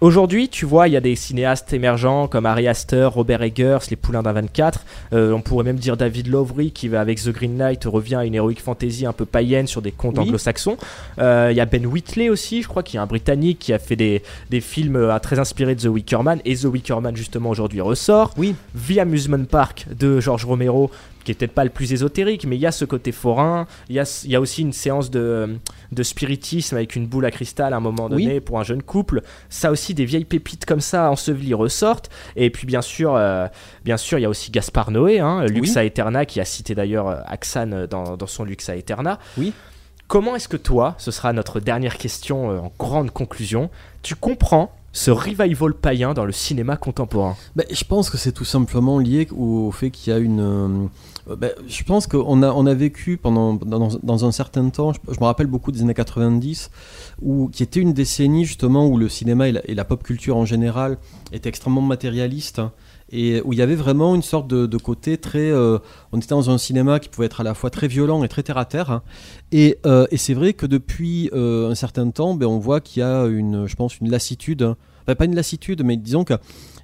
[0.07, 3.97] Aujourd'hui, tu vois, il y a des cinéastes émergents comme Ari Aster, Robert Eggers, Les
[3.97, 4.85] Poulains d'un 24.
[5.13, 8.25] Euh, on pourrait même dire David Lowery qui va avec The Green Knight revient à
[8.25, 10.23] une heroic fantasy un peu païenne sur des contes Oui.
[10.29, 10.77] anglo-saxons.
[11.19, 13.81] Euh, Il y a Ben Whitley aussi, je crois, qui est un Britannique qui a
[13.81, 16.39] fait des, des films euh, très inspirés de The Wicker Man.
[16.45, 18.33] Et The Wicker Man, justement, aujourd'hui ressort.
[18.37, 18.55] Oui.
[18.89, 20.89] The Amusement Park de George Romero,
[21.27, 23.67] qui est peut-être pas le plus ésotérique, mais il y a ce côté forain.
[23.89, 25.57] Il y a, il y a aussi une séance de,
[25.91, 28.41] de spiritisme avec une boule à cristal à un moment donné Oui.
[28.41, 29.23] pour un jeune couple.
[29.51, 32.09] Ça aussi, des vieilles pépites comme ça ensevelies ressortent.
[32.37, 33.49] Et puis, bien sûr, euh,
[33.85, 37.09] bien sûr, il y a aussi Gaspard Noé, hein, Luxa Eterna, qui a cité d'ailleurs
[37.09, 39.19] euh, Axan euh, dans, dans son Luxa Eterna.
[39.37, 39.53] Oui.
[40.07, 43.69] Comment est-ce que toi, ce sera notre dernière question euh, en grande conclusion,
[44.03, 48.47] tu comprends ce revival païen dans le cinéma contemporain Ben, je pense que c'est tout
[48.47, 50.41] simplement lié au, fait qu'il y a une.
[51.29, 54.95] euh, ben, je pense qu'on a, on a vécu pendant dans, un certain temps.
[54.95, 56.71] Je, me rappelle beaucoup des années 90,
[57.21, 60.39] où qui était une décennie justement où le cinéma et la, et la pop culture
[60.39, 60.97] en général
[61.31, 62.59] étaient extrêmement matérialistes.
[62.59, 62.73] hein,
[63.11, 65.51] et où il y avait vraiment une sorte de, côté très.
[65.51, 65.79] euh,
[66.13, 68.43] on était dans un cinéma qui pouvait être à la fois très violent et très
[68.43, 68.91] terre à terre.
[68.91, 69.03] hein.
[69.53, 73.01] Et, euh, et c'est vrai que depuis euh, un certain temps, ben, on voit qu'il
[73.01, 74.63] y a une, je pense, une lassitude.
[74.63, 74.77] hein.
[75.03, 76.35] Enfin, pas une lassitude, mais disons que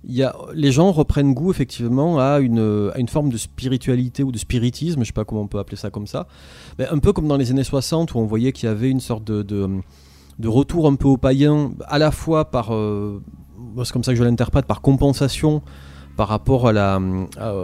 [0.05, 4.31] y a, les gens reprennent goût effectivement à une, à une forme de spiritualité ou
[4.31, 6.29] de spiritisme, je sais pas comment on peut appeler ça comme ça.
[6.79, 9.01] Ben, un peu comme dans les années 60 où on voyait qu'il y avait une
[9.01, 9.69] sorte de, de,
[10.39, 14.25] de retour un peu au païen, à la fois par, c'est comme ça que je
[14.25, 15.63] l'interprète, par compensation
[16.17, 17.01] par rapport à la,
[17.39, 17.55] à-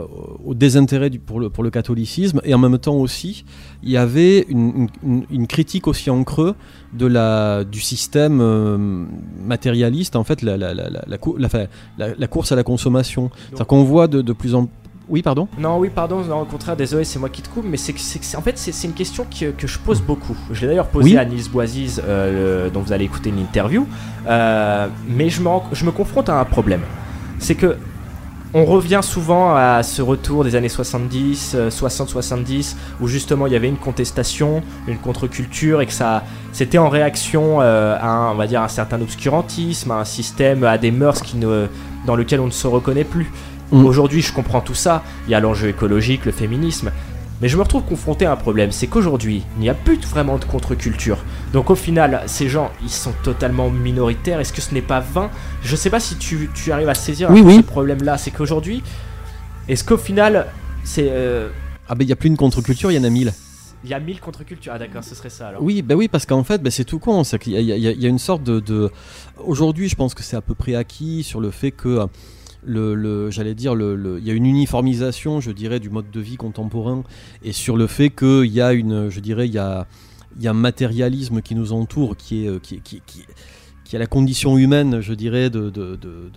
[0.45, 3.45] au désintérêt du- pour, le, pour le catholicisme, et en même temps aussi,
[3.83, 6.55] il y avait une, une- une critique aussi en creux
[6.95, 9.05] de la, du système euh,
[9.45, 13.31] matérialiste, en fait, la, course à la consommation.
[13.49, 14.69] C'est-à-dire qu'on voit de, de plus en
[15.11, 15.49] Oui, pardon?
[15.59, 17.95] Non, oui, pardon, non, au contraire, désolé, c'est moi qui te coupe, mais c'est
[18.37, 20.37] en fait, c'est une question que, que je pose beaucoup.
[20.51, 21.17] Je l'ai d'ailleurs posée Oui.
[21.19, 23.87] à Nils Boisiz, euh, dont vous allez écouter une interview,
[24.27, 26.81] euh, mais je me, je me confronte à un problème.
[27.39, 27.77] C'est que
[28.55, 33.57] on revient souvent à ce retour des années 70, euh, 60-70, où justement il y
[33.57, 38.37] avait une contestation, une contre-culture, et que ça, c'était en réaction euh, à, un, on
[38.37, 41.67] va dire, un certain obscurantisme, à un système, à des mœurs qui ne,
[42.07, 43.31] dans lequel on ne se reconnaît plus.
[43.71, 43.85] Mm.
[43.85, 45.03] Aujourd'hui, je comprends tout ça.
[45.27, 46.91] Il y a l'enjeu écologique, le féminisme.
[47.41, 50.39] Mais je me retrouve confronté à un problème, c'est qu'aujourd'hui, il n'y a plus vraiment
[50.39, 51.19] de contre-culture.
[51.53, 54.41] Donc au final, ces gens, ils sont totalement minoritaires.
[54.41, 55.31] Est-ce que ce n'est pas vain?
[55.63, 57.57] Je sais pas si tu, tu arrives à saisir Oui, oui.
[57.59, 58.19] ce problème-là.
[58.19, 58.83] C'est qu'aujourd'hui,
[59.69, 60.47] est-ce qu'au final,
[60.83, 61.07] c'est...
[61.11, 61.49] euh,
[61.89, 63.33] Ah ben il n'y a plus une contre-culture, il y en a mille.
[63.85, 64.73] Il y a mille contre-cultures.
[64.75, 65.63] Ah d'accord, ce serait ça alors.
[65.63, 67.23] Oui, bah oui, parce qu'en fait, bah, c'est tout con.
[67.23, 68.59] C'est qu'il y, a- y y une sorte de.
[68.59, 68.91] de-
[69.45, 72.01] Aujourd'hui, je pense que c'est à peu près acquis sur le fait que.
[72.69, 77.03] Le, j'allais dire, il y a une uniformisation, je dirais, du mode de vie contemporain,
[77.43, 79.87] et sur le fait qu'il y a une, je dirais, il y a,
[80.39, 83.25] y a un matérialisme qui nous entoure, qui est, euh, qui, qui, qui,
[83.85, 86.31] qui est la condition humaine, je dirais, de, de, de-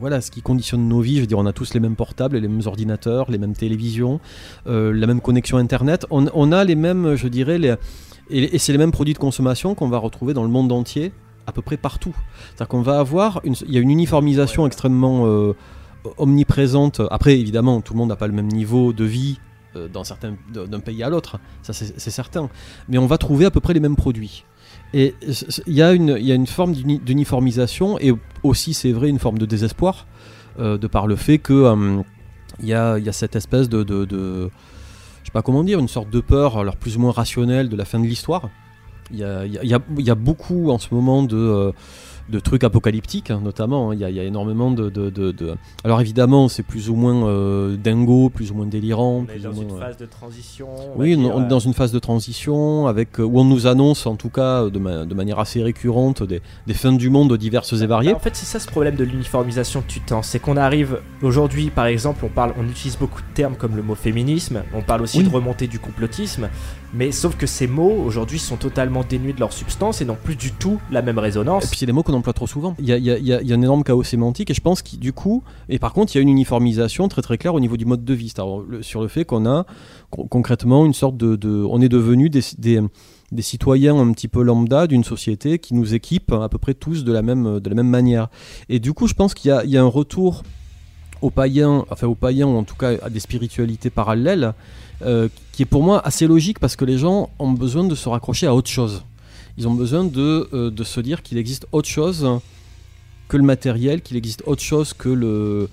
[0.00, 2.48] voilà, ce qui conditionne nos vies, je veux on a tous les mêmes portables, les
[2.48, 4.20] mêmes ordinateurs, les mêmes télévisions,
[4.66, 6.06] euh, la même connexion Internet.
[6.10, 7.74] On, a les mêmes, je dirais, les,
[8.30, 11.12] et c'est les mêmes produits de consommation qu'on va retrouver dans le monde entier,
[11.48, 12.14] à peu près partout.
[12.48, 15.54] C'est-à-dire qu'on va avoir, une, il y a une uniformisation extrêmement euh,
[16.18, 17.00] omniprésente.
[17.10, 19.38] Après, évidemment, tout le monde n'a pas le même niveau de vie
[19.76, 22.48] euh, dans certains, d'un pays à l'autre, ça c'est c'est certain.
[22.88, 24.44] Mais on va trouver à peu près les mêmes produits.
[24.94, 25.14] Et
[25.66, 29.18] il y, a une- y a une forme d'uni- d'uniformisation et aussi, c'est vrai, une
[29.18, 30.06] forme de désespoir
[30.58, 32.00] euh, de par le fait que
[32.60, 34.50] il y, y a cette espèce de, de, de-
[35.22, 37.76] je sais pas comment dire, une sorte de peur, alors plus ou moins rationnelle, de
[37.76, 38.48] la fin de l'histoire.
[39.10, 40.88] Il y a, il y a- il y a- il y a beaucoup en ce
[40.94, 41.72] moment de, euh,
[42.28, 43.90] de trucs apocalyptiques, hein, notamment.
[43.90, 43.94] hein.
[43.94, 46.90] Il y, a, il y a énormément de, de- de- de- Alors évidemment, c'est plus
[46.90, 49.24] ou moins euh, dingo, plus ou moins délirant.
[49.26, 50.68] On est dans une phase de transition.
[50.94, 54.06] on oui, on est euh, dans une phase de transition avec, où on nous annonce,
[54.06, 57.72] en tout cas de, ma- de manière assez récurrente, des, des fins du monde diverses
[57.72, 58.12] et variées.
[58.12, 60.22] En fait, c'est ça ce problème de l'uniformisation que tu tends.
[60.22, 63.82] C'est qu'on arrive aujourd'hui, par exemple, on parle, on utilise beaucoup de termes comme le
[63.82, 64.64] mot féminisme.
[64.74, 65.24] On parle aussi Oui.
[65.24, 66.50] de remontée du complotisme.
[66.94, 70.36] Mais sauf que ces mots aujourd'hui sont totalement dénués de leur substance et n'ont plus
[70.36, 71.64] du tout la même résonance.
[71.64, 72.74] Et puis c'est des mots qu'on emploie trop souvent.
[72.78, 75.92] Il y a, un énorme chaos sémantique et je pense que du coup, et par
[75.92, 78.32] contre, il y a une uniformisation très très claire au niveau du mode de vie,
[78.68, 79.66] le- sur le fait qu'on a
[80.10, 82.40] con- concrètement une sorte de, on est devenu des,
[83.42, 87.12] citoyens un petit peu lambda d'une société qui nous équipe à peu près tous de
[87.12, 88.28] la même, de la même manière.
[88.70, 90.42] Et du coup, je pense qu'il y y a un retour
[91.20, 94.54] aux païens, enfin aux païens ou en tout cas à des spiritualités parallèles,
[95.02, 98.08] euh, qui est pour moi assez logique parce que les gens ont besoin de se
[98.08, 99.04] raccrocher à autre chose.
[99.56, 102.28] Ils ont besoin de, euh, se dire qu'il existe autre chose
[103.28, 105.68] que le matériel, qu'il existe autre chose que le,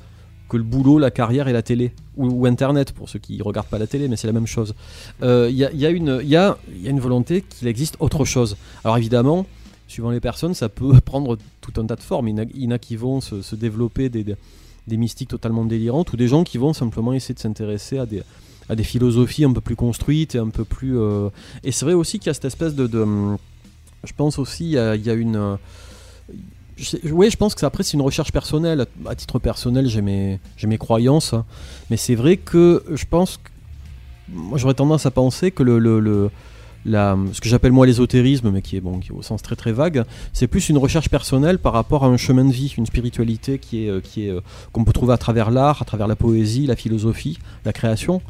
[0.53, 1.91] boulot, la carrière et la télé.
[2.17, 4.75] Ou, Internet, pour ceux qui ne regardent pas la télé, mais c'est la même chose.
[5.21, 8.57] Il y, a, une- volonté qu'il existe autre chose.
[8.83, 9.45] Alors évidemment,
[9.87, 12.27] suivant les personnes, ça peut prendre tout un tas de formes.
[12.27, 16.43] Il y en a, qui vont se, développer des mystiques totalement délirantes ou des gens
[16.43, 18.21] qui vont simplement essayer de s'intéresser à des,
[18.69, 20.97] à des philosophies un peu plus construites et un peu plus.
[20.97, 21.29] euh,
[21.63, 22.87] Et c'est vrai aussi qu'il y a cette espèce de.
[24.03, 25.35] je pense aussi il y a, une.
[25.35, 25.55] euh,
[27.11, 28.85] Oui, je pense que ça, après c'est une recherche personnelle.
[29.05, 31.45] À- titre personnel, j'ai mes, j'ai mes croyances, hein.
[31.89, 33.39] mais c'est vrai que je pense
[34.29, 36.31] moi j'aurais tendance à penser que le-
[36.85, 40.03] ce que j'appelle moi l'ésotérisme, mais qui est bon, qui au sens très très vague,
[40.33, 43.85] c'est plus une recherche personnelle par rapport à un chemin de vie, une spiritualité qui
[43.85, 46.67] est, euh, qui est euh, qu'on peut trouver à travers l'art, à travers la poésie,
[46.67, 48.21] la philosophie, la création.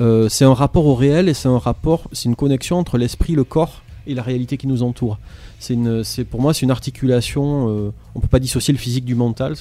[0.00, 3.34] Euh, c'est un rapport au réel et c'est un rapport, c'est une connexion entre l'esprit,
[3.34, 5.18] le corps et la réalité qui nous entoure.
[5.60, 7.68] C'est pour moi c'est une articulation.
[7.68, 9.54] euh, on peut pas dissocier le physique du mental,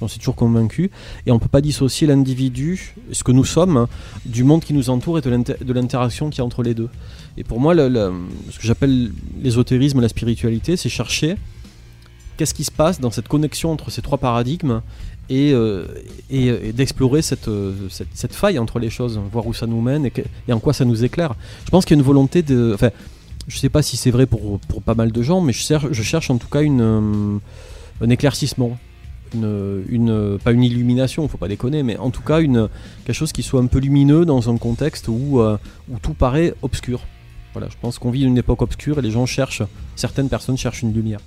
[0.00, 0.90] j'en suis- toujours convaincu,
[1.26, 3.86] et on peut pas dissocier l'individu, ce que nous sommes,
[4.26, 6.74] du monde qui nous entoure et de l'inter- de l'interaction qu'il y a entre les
[6.74, 6.88] deux.
[7.36, 9.12] Et pour moi, ce que j'appelle
[9.42, 11.36] l'ésotérisme, la spiritualité, c'est chercher
[12.36, 14.80] qu'est-ce qui se passe dans cette connexion entre ces trois paradigmes
[15.30, 15.86] et, euh,
[16.74, 20.06] d'explorer cette, euh, cette, faille entre les choses, voir où ça nous mène
[20.48, 21.34] et, en quoi ça nous éclaire.
[21.64, 22.76] Je pense qu'il y a une volonté de...
[23.48, 25.86] je sais pas si c'est vrai pour, pour pas mal de gens, mais je cherche,
[25.90, 27.38] je cherche en tout cas une, euh,
[28.00, 28.78] un éclaircissement.
[29.34, 32.68] Une, une, pas une illumination, faut pas déconner, mais en tout cas une,
[33.04, 35.58] quelque chose qui soit un peu lumineux dans un contexte où, euh,
[35.90, 37.00] où tout paraît obscur.
[37.52, 39.62] Voilà, je pense qu'on vit une époque obscure et les gens cherchent,
[39.96, 41.18] certaines personnes cherchent une lumière.